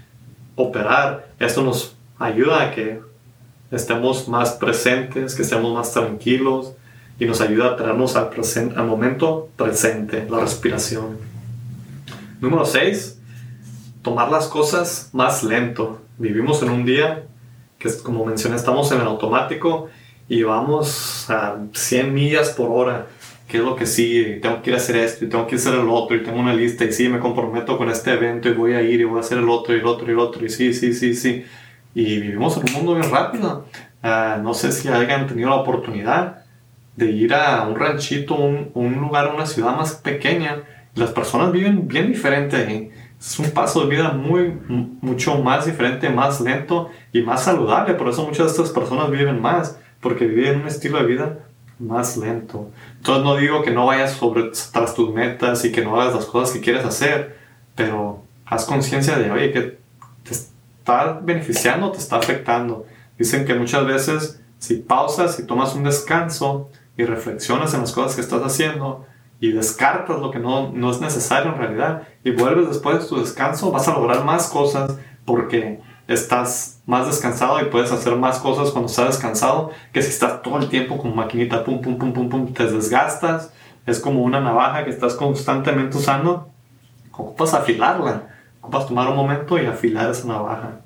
operar, 0.55 1.29
esto 1.38 1.62
nos 1.62 1.96
ayuda 2.18 2.62
a 2.62 2.74
que 2.74 3.01
estemos 3.70 4.29
más 4.29 4.53
presentes, 4.53 5.35
que 5.35 5.42
estemos 5.42 5.74
más 5.74 5.92
tranquilos 5.92 6.72
y 7.18 7.27
nos 7.27 7.40
ayuda 7.40 7.72
a 7.72 7.77
traernos 7.77 8.16
al, 8.16 8.31
al 8.77 8.87
momento 8.87 9.48
presente, 9.57 10.27
la 10.31 10.38
respiración. 10.38 11.18
Número 12.40 12.64
6. 12.64 13.17
Tomar 14.02 14.30
las 14.30 14.46
cosas 14.46 15.11
más 15.12 15.42
lento. 15.42 16.00
Vivimos 16.18 16.62
en 16.62 16.70
un 16.70 16.84
día 16.84 17.24
que, 17.78 17.90
como 18.02 18.24
mencioné, 18.24 18.56
estamos 18.56 18.90
en 18.92 19.00
el 19.00 19.06
automático 19.06 19.88
y 20.28 20.42
vamos 20.42 21.28
a 21.30 21.58
100 21.72 22.12
millas 22.12 22.50
por 22.50 22.70
hora. 22.70 23.06
¿Qué 23.48 23.58
es 23.58 23.64
lo 23.64 23.76
que 23.76 23.87
sigue? 23.87 24.40
Tengo 24.40 24.61
que 24.61 24.70
ir 24.70 24.74
a 24.74 24.78
hacer 24.78 24.96
esto 24.96 25.24
y 25.24 25.28
tengo 25.28 25.46
que 25.46 25.56
hacer 25.56 25.74
el 25.74 25.88
otro 25.88 26.16
y 26.16 26.22
tengo 26.22 26.38
una 26.38 26.52
lista 26.52 26.84
y 26.84 26.92
sí, 26.92 27.08
me 27.08 27.18
comprometo 27.18 27.78
con 27.78 27.88
este 27.88 28.12
evento 28.12 28.48
y 28.48 28.52
voy 28.52 28.74
a 28.74 28.82
ir 28.82 29.00
y 29.00 29.04
voy 29.04 29.16
a 29.16 29.20
hacer 29.20 29.38
el 29.38 29.48
otro 29.48 29.74
y 29.74 29.78
el 29.78 29.87
otro 29.87 30.06
y 30.06 30.11
el 30.11 30.18
otro 30.18 30.44
y 30.44 30.50
sí, 30.50 30.74
sí, 30.74 30.92
sí, 30.92 31.14
sí. 31.14 31.44
Y 31.94 32.20
vivimos 32.20 32.58
en 32.58 32.64
un 32.68 32.72
mundo 32.74 32.94
bien 32.94 33.11
rápido. 33.11 33.64
Ah, 34.02 34.38
no 34.42 34.52
sé 34.52 34.70
si 34.70 34.88
hayan 34.88 35.26
tenido 35.26 35.48
la 35.48 35.56
oportunidad 35.56 36.44
de 36.94 37.11
ir 37.11 37.32
a 37.32 37.66
un 37.66 37.76
ranchito, 37.76 38.34
un, 38.34 38.70
un 38.74 38.94
lugar, 38.96 39.32
una 39.34 39.46
ciudad 39.46 39.74
más 39.74 39.94
pequeña. 39.94 40.62
Las 40.94 41.12
personas 41.12 41.50
viven 41.50 41.88
bien 41.88 42.08
diferente 42.08 42.56
ahí. 42.56 42.90
Es 43.20 43.38
un 43.38 43.50
paso 43.50 43.81
de 43.81 43.96
vida 43.96 44.11
muy, 44.12 44.57
mucho 45.00 45.38
más 45.38 45.66
diferente, 45.66 46.09
más 46.09 46.40
lento 46.40 46.90
y 47.12 47.22
más 47.22 47.44
saludable. 47.44 47.94
Por 47.94 48.09
eso 48.09 48.24
muchas 48.24 48.46
de 48.46 48.52
estas 48.52 48.70
personas 48.70 49.11
viven 49.11 49.40
más, 49.40 49.78
porque 50.00 50.26
viven 50.26 50.61
un 50.61 50.68
estilo 50.68 50.98
de 50.98 51.07
vida 51.07 51.38
más 51.78 52.16
lento. 52.16 52.70
Entonces 52.96 53.24
no 53.24 53.37
digo 53.37 53.62
que 53.62 53.70
no 53.70 53.87
vayas 53.87 54.12
sobre, 54.12 54.50
tras 54.72 54.94
tus 54.94 55.12
metas 55.12 55.64
y 55.64 55.72
que 55.72 55.85
no 55.85 56.00
hagas 56.00 56.14
las 56.14 56.26
cosas 56.26 56.54
que 56.54 56.61
quieres 56.61 56.85
hacer, 56.85 57.38
pero 57.74 58.22
haz 58.46 58.64
conciencia 58.64 59.18
de, 59.18 59.31
oye, 59.31 59.52
que 59.52 59.78
te 60.22 60.33
está 60.33 61.20
beneficiando, 61.20 61.90
te 61.90 61.98
está 61.98 62.16
afectando. 62.16 62.87
Dicen 63.18 63.44
que 63.44 63.54
muchas 63.54 63.85
veces 63.85 64.40
si 64.59 64.76
pausas 64.76 65.38
y 65.38 65.46
tomas 65.46 65.74
un 65.74 65.85
descanso 65.85 66.70
y 66.96 67.04
reflexionas 67.04 67.74
en 67.74 67.81
las 67.81 67.92
cosas 67.92 68.14
que 68.14 68.20
estás 68.20 68.42
haciendo 68.42 69.07
y 69.40 69.53
descartas 69.53 70.18
lo 70.18 70.31
que 70.31 70.38
no, 70.38 70.72
no 70.72 70.90
es 70.90 71.01
necesario 71.01 71.53
en 71.53 71.59
realidad 71.59 72.03
y 72.24 72.31
vuelves 72.31 72.68
después 72.68 73.01
de 73.01 73.09
tu 73.09 73.20
descanso, 73.20 73.70
vas 73.70 73.87
a 73.88 73.94
lograr 73.94 74.24
más 74.24 74.48
cosas 74.48 74.98
porque 75.24 75.81
estás 76.09 76.81
más 76.87 77.07
descansado 77.07 77.61
y 77.61 77.66
puedes 77.66 77.92
hacer 77.92 78.16
más 78.16 78.38
cosas 78.38 78.70
cuando 78.70 78.88
estás 78.88 79.09
descansado 79.09 79.70
que 79.92 80.03
si 80.03 80.09
estás 80.09 80.42
todo 80.42 80.59
el 80.59 80.68
tiempo 80.68 80.98
con 80.98 81.14
maquinita, 81.14 81.62
pum, 81.62 81.81
pum, 81.81 81.98
pum, 81.98 82.12
pum, 82.12 82.29
pum, 82.29 82.53
te 82.53 82.64
desgastas. 82.64 83.53
Es 83.87 84.01
como 84.01 84.22
una 84.22 84.40
navaja 84.40 84.85
que 84.85 84.90
estás 84.90 85.14
constantemente 85.14 85.96
usando. 85.96 86.51
Ocupas 87.12 87.55
afilarla. 87.55 88.29
Ocupas 88.61 88.87
tomar 88.87 89.09
un 89.09 89.16
momento 89.16 89.59
y 89.62 89.66
afilar 89.66 90.11
esa 90.11 90.29
navaja. 90.29 90.81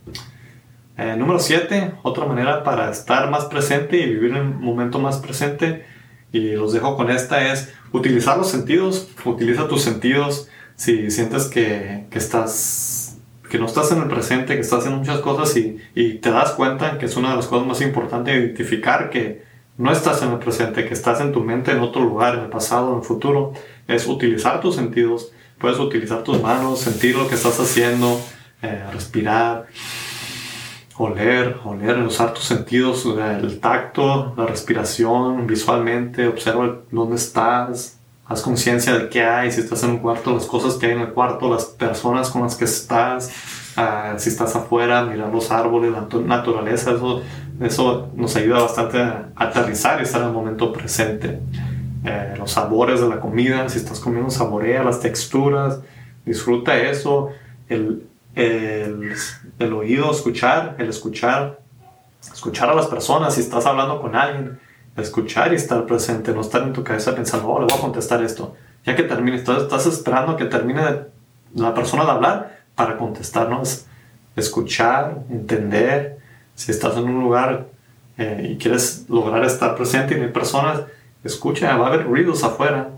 Eh, 0.98 1.16
número 1.16 1.38
7, 1.38 1.94
otra 2.02 2.26
manera 2.26 2.62
para 2.64 2.90
estar 2.90 3.30
más 3.30 3.46
presente 3.46 3.96
y 3.98 4.06
vivir 4.06 4.36
en 4.36 4.46
un 4.46 4.62
momento 4.62 4.98
más 4.98 5.18
presente, 5.18 5.86
y 6.32 6.52
los 6.52 6.72
dejo 6.72 6.96
con 6.96 7.10
esta, 7.10 7.52
es 7.52 7.72
utilizar 7.92 8.38
los 8.38 8.50
sentidos. 8.50 9.08
Utiliza 9.24 9.68
tus 9.68 9.82
sentidos 9.82 10.48
si 10.76 11.10
sientes 11.10 11.44
que, 11.44 12.06
que 12.10 12.18
estás 12.18 13.18
que 13.48 13.58
no 13.58 13.66
estás 13.66 13.92
en 13.92 13.98
el 13.98 14.08
presente, 14.08 14.54
que 14.54 14.62
estás 14.62 14.78
haciendo 14.78 15.00
muchas 15.00 15.20
cosas 15.20 15.54
y, 15.58 15.76
y, 15.94 16.14
te 16.14 16.30
das 16.30 16.52
cuenta 16.52 16.96
que 16.96 17.04
es 17.04 17.18
una 17.18 17.30
de 17.30 17.36
las 17.36 17.48
cosas 17.48 17.66
más 17.66 17.82
importantes 17.82 18.34
identificar 18.34 19.10
que 19.10 19.42
no 19.76 19.92
estás 19.92 20.22
en 20.22 20.32
el 20.32 20.38
presente, 20.38 20.86
que 20.86 20.94
estás 20.94 21.20
en 21.20 21.32
tu 21.32 21.40
mente 21.40 21.70
en 21.70 21.80
otro 21.80 22.02
lugar, 22.02 22.34
en 22.36 22.44
el 22.44 22.48
pasado, 22.48 22.92
en 22.92 23.00
el 23.00 23.04
futuro, 23.04 23.52
es 23.88 24.06
utilizar 24.06 24.62
tus 24.62 24.76
sentidos. 24.76 25.32
Puedes 25.58 25.78
utilizar 25.78 26.22
tus 26.24 26.40
manos, 26.40 26.80
sentir 26.80 27.14
lo 27.14 27.28
que 27.28 27.34
estás 27.34 27.60
haciendo, 27.60 28.18
eh, 28.62 28.84
respirar, 28.90 29.66
oler, 30.98 31.56
oler, 31.64 31.98
usar 31.98 32.34
tus 32.34 32.44
sentidos, 32.44 33.06
el 33.06 33.60
tacto, 33.60 34.34
la 34.36 34.46
respiración, 34.46 35.46
visualmente, 35.46 36.26
observa 36.26 36.80
dónde 36.90 37.16
estás, 37.16 37.98
haz 38.26 38.42
conciencia 38.42 38.98
de 38.98 39.08
qué 39.08 39.24
hay, 39.24 39.50
si 39.50 39.60
estás 39.60 39.82
en 39.84 39.90
un 39.90 39.98
cuarto, 39.98 40.32
las 40.32 40.46
cosas 40.46 40.74
que 40.74 40.86
hay 40.86 40.92
en 40.92 41.00
el 41.00 41.12
cuarto, 41.12 41.52
las 41.52 41.64
personas 41.64 42.30
con 42.30 42.42
las 42.42 42.56
que 42.56 42.64
estás, 42.64 43.32
uh, 43.76 44.18
si 44.18 44.28
estás 44.28 44.54
afuera, 44.54 45.04
mirar 45.04 45.32
los 45.32 45.50
árboles, 45.50 45.92
la 45.92 46.06
naturaleza, 46.20 46.92
eso, 46.92 47.22
eso 47.60 48.08
nos 48.14 48.36
ayuda 48.36 48.60
bastante 48.60 48.98
a 48.98 49.30
aterrizar 49.36 50.00
y 50.00 50.04
estar 50.04 50.20
en 50.22 50.28
el 50.28 50.34
momento 50.34 50.72
presente. 50.72 51.40
Eh, 52.04 52.34
los 52.36 52.50
sabores 52.50 53.00
de 53.00 53.08
la 53.08 53.20
comida, 53.20 53.68
si 53.68 53.78
estás 53.78 54.00
comiendo, 54.00 54.28
saborea 54.28 54.82
las 54.82 55.00
texturas, 55.00 55.80
disfruta 56.24 56.76
eso, 56.76 57.30
el, 57.68 58.04
el, 58.34 59.14
el 59.62 59.72
oído, 59.72 60.10
escuchar, 60.10 60.76
el 60.78 60.88
escuchar, 60.88 61.60
escuchar 62.32 62.70
a 62.70 62.74
las 62.74 62.86
personas, 62.86 63.34
si 63.34 63.40
estás 63.40 63.66
hablando 63.66 64.00
con 64.00 64.14
alguien, 64.14 64.58
escuchar 64.96 65.52
y 65.52 65.56
estar 65.56 65.86
presente, 65.86 66.32
no 66.32 66.40
estar 66.40 66.62
en 66.62 66.72
tu 66.72 66.84
cabeza 66.84 67.14
pensando, 67.14 67.48
oh, 67.48 67.60
le 67.60 67.66
voy 67.66 67.78
a 67.78 67.80
contestar 67.80 68.22
esto. 68.22 68.54
Ya 68.84 68.96
que 68.96 69.04
termine, 69.04 69.36
estás, 69.36 69.62
estás 69.62 69.86
esperando 69.86 70.36
que 70.36 70.44
termine 70.46 70.82
la 71.54 71.74
persona 71.74 72.04
de 72.04 72.10
hablar 72.10 72.62
para 72.74 72.96
contestarnos. 72.96 73.86
Escuchar, 74.36 75.18
entender. 75.30 76.18
Si 76.54 76.70
estás 76.70 76.96
en 76.96 77.04
un 77.04 77.22
lugar 77.22 77.66
eh, 78.18 78.50
y 78.52 78.58
quieres 78.58 79.06
lograr 79.08 79.44
estar 79.44 79.74
presente 79.74 80.14
y 80.14 80.18
no 80.18 80.24
hay 80.24 80.32
personas, 80.32 80.82
escucha, 81.24 81.76
va 81.76 81.86
a 81.86 81.88
haber 81.88 82.06
ruidos 82.06 82.44
afuera. 82.44 82.90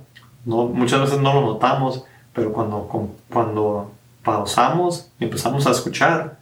No, 0.45 0.67
muchas 0.67 1.01
veces 1.01 1.19
no 1.19 1.35
lo 1.35 1.41
notamos, 1.43 2.05
pero 2.33 2.53
cuando, 2.53 2.89
cuando 3.33 3.93
pausamos 4.23 5.11
y 5.19 5.25
empezamos 5.25 5.67
a 5.67 5.71
escuchar, 5.71 6.39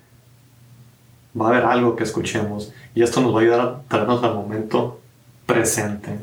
va 1.38 1.46
a 1.46 1.48
haber 1.50 1.64
algo 1.64 1.96
que 1.96 2.04
escuchemos. 2.04 2.72
Y 2.94 3.02
esto 3.02 3.20
nos 3.20 3.34
va 3.34 3.40
a 3.40 3.42
ayudar 3.42 3.60
a 3.60 3.82
traernos 3.88 4.22
al 4.22 4.34
momento 4.34 5.00
presente. 5.46 6.18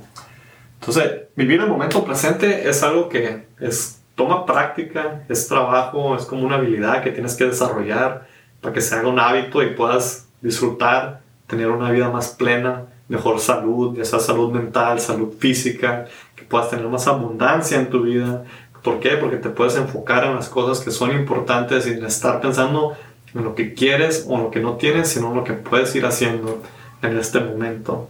Entonces, 0.79 1.23
vivir 1.35 1.61
el 1.61 1.67
momento 1.67 2.03
presente 2.05 2.69
es 2.69 2.83
algo 2.83 3.09
que 3.09 3.47
es, 3.59 4.01
toma 4.15 4.45
práctica, 4.45 5.23
es 5.29 5.47
trabajo, 5.47 6.15
es 6.15 6.25
como 6.25 6.45
una 6.45 6.55
habilidad 6.55 7.03
que 7.03 7.11
tienes 7.11 7.35
que 7.35 7.45
desarrollar 7.45 8.27
para 8.61 8.73
que 8.73 8.81
se 8.81 8.95
haga 8.95 9.07
un 9.07 9.19
hábito 9.19 9.63
y 9.63 9.73
puedas 9.73 10.27
disfrutar, 10.41 11.21
tener 11.47 11.67
una 11.67 11.91
vida 11.91 12.09
más 12.09 12.29
plena, 12.29 12.85
mejor 13.07 13.39
salud, 13.39 13.97
ya 13.97 14.05
sea 14.05 14.19
salud 14.19 14.51
mental, 14.51 14.99
salud 14.99 15.33
física, 15.37 16.05
que 16.35 16.43
puedas 16.43 16.69
tener 16.69 16.87
más 16.87 17.07
abundancia 17.07 17.77
en 17.77 17.89
tu 17.89 18.03
vida. 18.03 18.43
¿Por 18.83 18.99
qué? 18.99 19.11
Porque 19.17 19.37
te 19.37 19.49
puedes 19.49 19.75
enfocar 19.75 20.23
en 20.23 20.35
las 20.35 20.47
cosas 20.47 20.83
que 20.83 20.91
son 20.91 21.11
importantes 21.11 21.83
sin 21.83 22.03
estar 22.05 22.39
pensando 22.39 22.95
en 23.33 23.43
lo 23.43 23.55
que 23.55 23.73
quieres 23.73 24.25
o 24.27 24.35
en 24.35 24.43
lo 24.43 24.51
que 24.51 24.59
no 24.59 24.75
tienes, 24.75 25.09
sino 25.09 25.29
en 25.29 25.35
lo 25.35 25.43
que 25.43 25.53
puedes 25.53 25.95
ir 25.95 26.05
haciendo 26.05 26.61
en 27.01 27.17
este 27.17 27.39
momento 27.39 28.09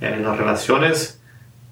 en 0.00 0.24
las 0.24 0.36
relaciones, 0.36 1.20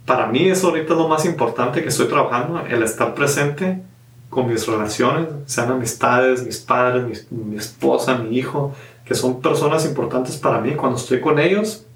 para 0.07 0.27
mí 0.27 0.49
es 0.49 0.63
ahorita 0.63 0.95
lo 0.95 1.09
más 1.09 1.25
importante 1.25 1.83
que 1.83 1.89
estoy 1.89 2.09
trabajando, 2.09 2.61
el 2.69 2.83
estar 2.83 3.15
presente 3.15 3.83
con 4.29 4.49
mis 4.49 4.67
relaciones, 4.67 5.29
sean 5.47 5.71
amistades, 5.71 6.45
mis 6.45 6.59
padres, 6.59 7.27
mi, 7.31 7.57
esposa, 7.57 8.19
mi 8.19 8.37
hijo, 8.37 8.75
que 9.05 9.15
son 9.15 9.41
personas 9.41 9.87
importantes 9.87 10.37
para 10.37 10.61
mí. 10.61 10.73
Cuando 10.73 10.99
estoy 10.99 11.21
con 11.21 11.39
ellos, 11.39 11.87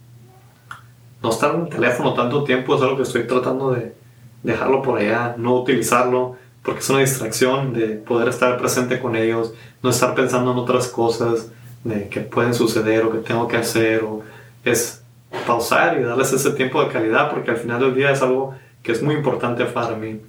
no 1.22 1.30
estar 1.30 1.54
en 1.54 1.62
el 1.62 1.68
teléfono 1.68 2.14
tanto 2.14 2.44
tiempo 2.44 2.76
es 2.76 2.82
algo 2.82 2.96
que 2.96 3.02
estoy 3.02 3.26
tratando 3.26 3.72
de 3.72 3.94
dejarlo 4.42 4.80
por 4.80 4.98
allá, 4.98 5.34
no 5.36 5.56
utilizarlo, 5.56 6.36
porque 6.62 6.80
es 6.80 6.90
una 6.90 7.00
distracción 7.00 7.72
de 7.72 7.88
poder 7.88 8.28
estar 8.28 8.58
presente 8.58 9.00
con 9.00 9.16
ellos, 9.16 9.54
no 9.82 9.90
estar 9.90 10.14
pensando 10.14 10.52
en 10.52 10.58
otras 10.58 10.88
cosas 10.88 11.50
de 11.84 12.08
que 12.08 12.20
pueden 12.20 12.54
suceder 12.54 13.04
o 13.04 13.12
que 13.12 13.18
tengo 13.18 13.48
que 13.48 13.56
hacer, 13.56 14.02
o 14.04 14.22
es 14.64 15.02
pausar 15.46 15.98
y 15.98 16.02
darles 16.02 16.32
ese 16.32 16.50
tiempo 16.50 16.82
de 16.82 16.90
calidad 16.90 17.30
porque 17.30 17.50
al 17.50 17.56
final 17.56 17.80
del 17.80 17.94
día 17.94 18.10
es 18.10 18.22
algo 18.22 18.54
que 18.82 18.92
es 18.92 19.02
muy 19.02 19.14
importante 19.14 19.64
para 19.64 19.96
mí. 19.96 20.20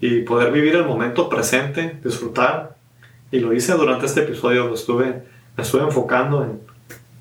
Y 0.00 0.22
poder 0.22 0.52
vivir 0.52 0.74
el 0.74 0.84
momento 0.84 1.28
presente, 1.28 1.98
disfrutar. 2.02 2.76
Y 3.30 3.38
lo 3.38 3.52
hice 3.52 3.72
durante 3.74 4.06
este 4.06 4.20
episodio, 4.20 4.66
lo 4.66 4.74
estuve, 4.74 5.22
me 5.56 5.62
estuve 5.62 5.82
enfocando 5.82 6.42
en, 6.42 6.60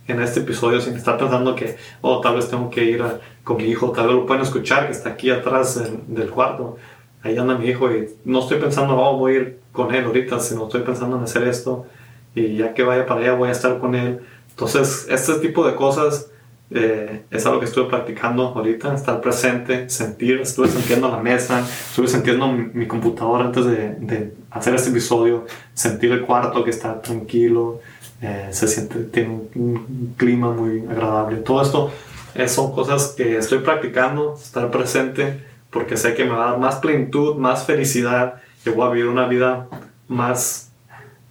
en 0.07 0.21
este 0.21 0.39
episodio 0.41 0.81
sin 0.81 0.95
estar 0.95 1.17
pensando 1.17 1.55
que, 1.55 1.77
oh, 2.01 2.19
tal 2.21 2.35
vez 2.35 2.49
tengo 2.49 2.69
que 2.69 2.83
ir 2.83 3.03
con 3.43 3.57
mi 3.57 3.65
hijo, 3.65 3.91
tal 3.91 4.07
vez 4.07 4.15
lo 4.15 4.25
pueden 4.25 4.41
escuchar 4.43 4.87
que 4.87 4.93
está 4.93 5.11
aquí 5.11 5.29
atrás 5.29 5.81
del 6.07 6.29
cuarto. 6.29 6.77
Ahí 7.23 7.37
anda 7.37 7.57
mi 7.57 7.67
hijo 7.67 7.91
y 7.91 8.09
no 8.25 8.39
estoy 8.39 8.59
pensando, 8.59 8.97
oh, 8.97 9.17
voy 9.17 9.33
a 9.33 9.35
ir 9.35 9.59
con 9.71 9.93
él 9.93 10.05
ahorita, 10.05 10.39
sino 10.39 10.65
estoy 10.65 10.81
pensando 10.81 11.17
en 11.17 11.23
hacer 11.23 11.47
esto 11.47 11.85
y 12.33 12.57
ya 12.57 12.73
que 12.73 12.83
vaya 12.83 13.05
para 13.05 13.21
allá 13.21 13.33
voy 13.33 13.49
a 13.49 13.51
estar 13.51 13.79
con 13.79 13.95
él. 13.95 14.21
Entonces, 14.49 15.07
este 15.09 15.35
tipo 15.35 15.65
de 15.65 15.75
cosas 15.75 16.29
eh, 16.69 17.23
es 17.29 17.45
algo 17.45 17.59
que 17.59 17.65
estuve 17.65 17.89
practicando 17.89 18.47
ahorita, 18.47 18.95
estar 18.95 19.19
presente, 19.19 19.89
sentir, 19.89 20.39
estuve 20.39 20.69
sintiendo 20.69 21.09
la 21.09 21.17
mesa, 21.17 21.59
estuve 21.59 22.07
sintiendo 22.07 22.47
mi, 22.47 22.87
computadora 22.87 23.45
antes 23.45 23.65
de, 23.65 23.95
de, 23.95 24.33
hacer 24.49 24.75
este 24.75 24.89
episodio, 24.89 25.45
sentir 25.73 26.11
el 26.11 26.21
cuarto 26.21 26.63
que 26.63 26.69
está 26.69 27.01
tranquilo, 27.01 27.81
eh, 28.21 28.49
se 28.51 28.67
siente, 28.67 28.99
tiene 29.05 29.29
un, 29.55 30.13
clima 30.15 30.51
muy 30.51 30.81
agradable. 30.81 31.37
Todo 31.37 31.61
esto 31.61 31.91
eh, 32.35 32.47
son 32.47 32.71
cosas 32.71 33.15
que 33.17 33.37
estoy 33.37 33.59
practicando, 33.59 34.35
estar 34.35 34.69
presente, 34.71 35.43
porque 35.71 35.97
sé 35.97 36.13
que 36.13 36.25
me 36.25 36.31
va 36.31 36.47
a 36.47 36.51
dar 36.51 36.59
más 36.59 36.75
plenitud, 36.75 37.35
más 37.37 37.65
felicidad, 37.65 38.35
que 38.63 38.69
voy 38.69 38.87
a 38.87 38.91
vivir 38.91 39.07
una 39.07 39.27
vida 39.27 39.67
más 40.07 40.71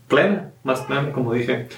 plena, 0.08 0.50
más 0.64 0.80
plena, 0.80 1.12
como 1.12 1.32
dije. 1.32 1.68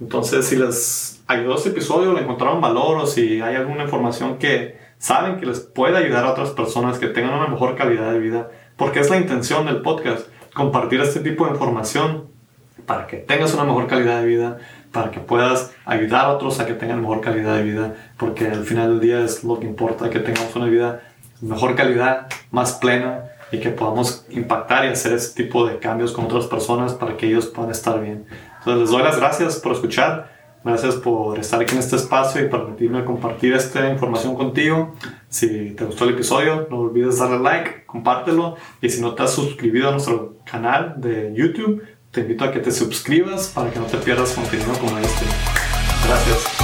Entonces, 0.00 0.46
si 0.46 0.56
les 0.56 1.22
ayudó 1.26 1.56
este 1.56 1.70
episodio, 1.70 2.12
le 2.12 2.22
encontraron 2.22 2.60
valor 2.60 2.98
o 2.98 3.06
si 3.06 3.40
hay 3.40 3.56
alguna 3.56 3.84
información 3.84 4.38
que 4.38 4.80
saben 4.98 5.38
que 5.38 5.46
les 5.46 5.60
puede 5.60 5.96
ayudar 5.96 6.24
a 6.24 6.30
otras 6.30 6.50
personas 6.50 6.98
que 6.98 7.08
tengan 7.08 7.34
una 7.34 7.48
mejor 7.48 7.76
calidad 7.76 8.12
de 8.12 8.20
vida, 8.20 8.50
porque 8.76 9.00
es 9.00 9.10
la 9.10 9.18
intención 9.18 9.66
del 9.66 9.82
podcast, 9.82 10.28
compartir 10.54 11.00
este 11.00 11.20
tipo 11.20 11.44
de 11.44 11.52
información 11.52 12.28
para 12.86 13.06
que 13.06 13.16
tengas 13.16 13.54
una 13.54 13.64
mejor 13.64 13.86
calidad 13.86 14.20
de 14.20 14.26
vida, 14.26 14.58
para 14.92 15.10
que 15.10 15.20
puedas 15.20 15.72
ayudar 15.84 16.26
a 16.26 16.28
otros 16.30 16.60
a 16.60 16.66
que 16.66 16.74
tengan 16.74 17.00
mejor 17.00 17.20
calidad 17.20 17.56
de 17.56 17.64
vida, 17.64 17.94
porque 18.16 18.46
al 18.46 18.64
final 18.64 18.90
del 18.90 19.00
día 19.00 19.24
es 19.24 19.42
lo 19.44 19.58
que 19.58 19.66
importa, 19.66 20.10
que 20.10 20.20
tengamos 20.20 20.54
una 20.54 20.66
vida 20.66 21.02
mejor 21.42 21.74
calidad, 21.74 22.28
más 22.50 22.72
plena 22.72 23.24
y 23.50 23.60
que 23.60 23.70
podamos 23.70 24.24
impactar 24.30 24.86
y 24.86 24.88
hacer 24.88 25.12
ese 25.12 25.34
tipo 25.34 25.66
de 25.66 25.78
cambios 25.78 26.12
con 26.12 26.24
otras 26.24 26.46
personas 26.46 26.94
para 26.94 27.16
que 27.16 27.26
ellos 27.26 27.46
puedan 27.46 27.70
estar 27.70 28.00
bien. 28.00 28.24
Entonces 28.58 28.80
les 28.80 28.90
doy 28.90 29.02
las 29.02 29.18
gracias 29.18 29.56
por 29.56 29.72
escuchar, 29.72 30.32
gracias 30.64 30.94
por 30.94 31.38
estar 31.38 31.60
aquí 31.60 31.74
en 31.74 31.80
este 31.80 31.96
espacio 31.96 32.42
y 32.42 32.48
permitirme 32.48 33.04
compartir 33.04 33.52
esta 33.52 33.90
información 33.90 34.34
contigo. 34.36 34.94
Si 35.28 35.72
te 35.72 35.84
gustó 35.84 36.04
el 36.04 36.14
episodio, 36.14 36.66
no 36.70 36.78
olvides 36.78 37.18
darle 37.18 37.40
like, 37.40 37.84
compártelo 37.84 38.56
y 38.80 38.88
si 38.88 39.02
no 39.02 39.14
te 39.14 39.24
has 39.24 39.32
suscrito 39.32 39.88
a 39.88 39.92
nuestro 39.92 40.36
canal 40.50 40.94
de 40.96 41.32
YouTube, 41.34 41.82
te 42.10 42.20
invito 42.20 42.44
a 42.44 42.52
que 42.52 42.60
te 42.60 42.70
suscribas 42.70 43.48
para 43.48 43.70
que 43.70 43.78
no 43.78 43.86
te 43.86 43.98
pierdas 43.98 44.32
contenido 44.32 44.72
como 44.78 44.96
este. 44.98 45.24
Gracias. 46.06 46.61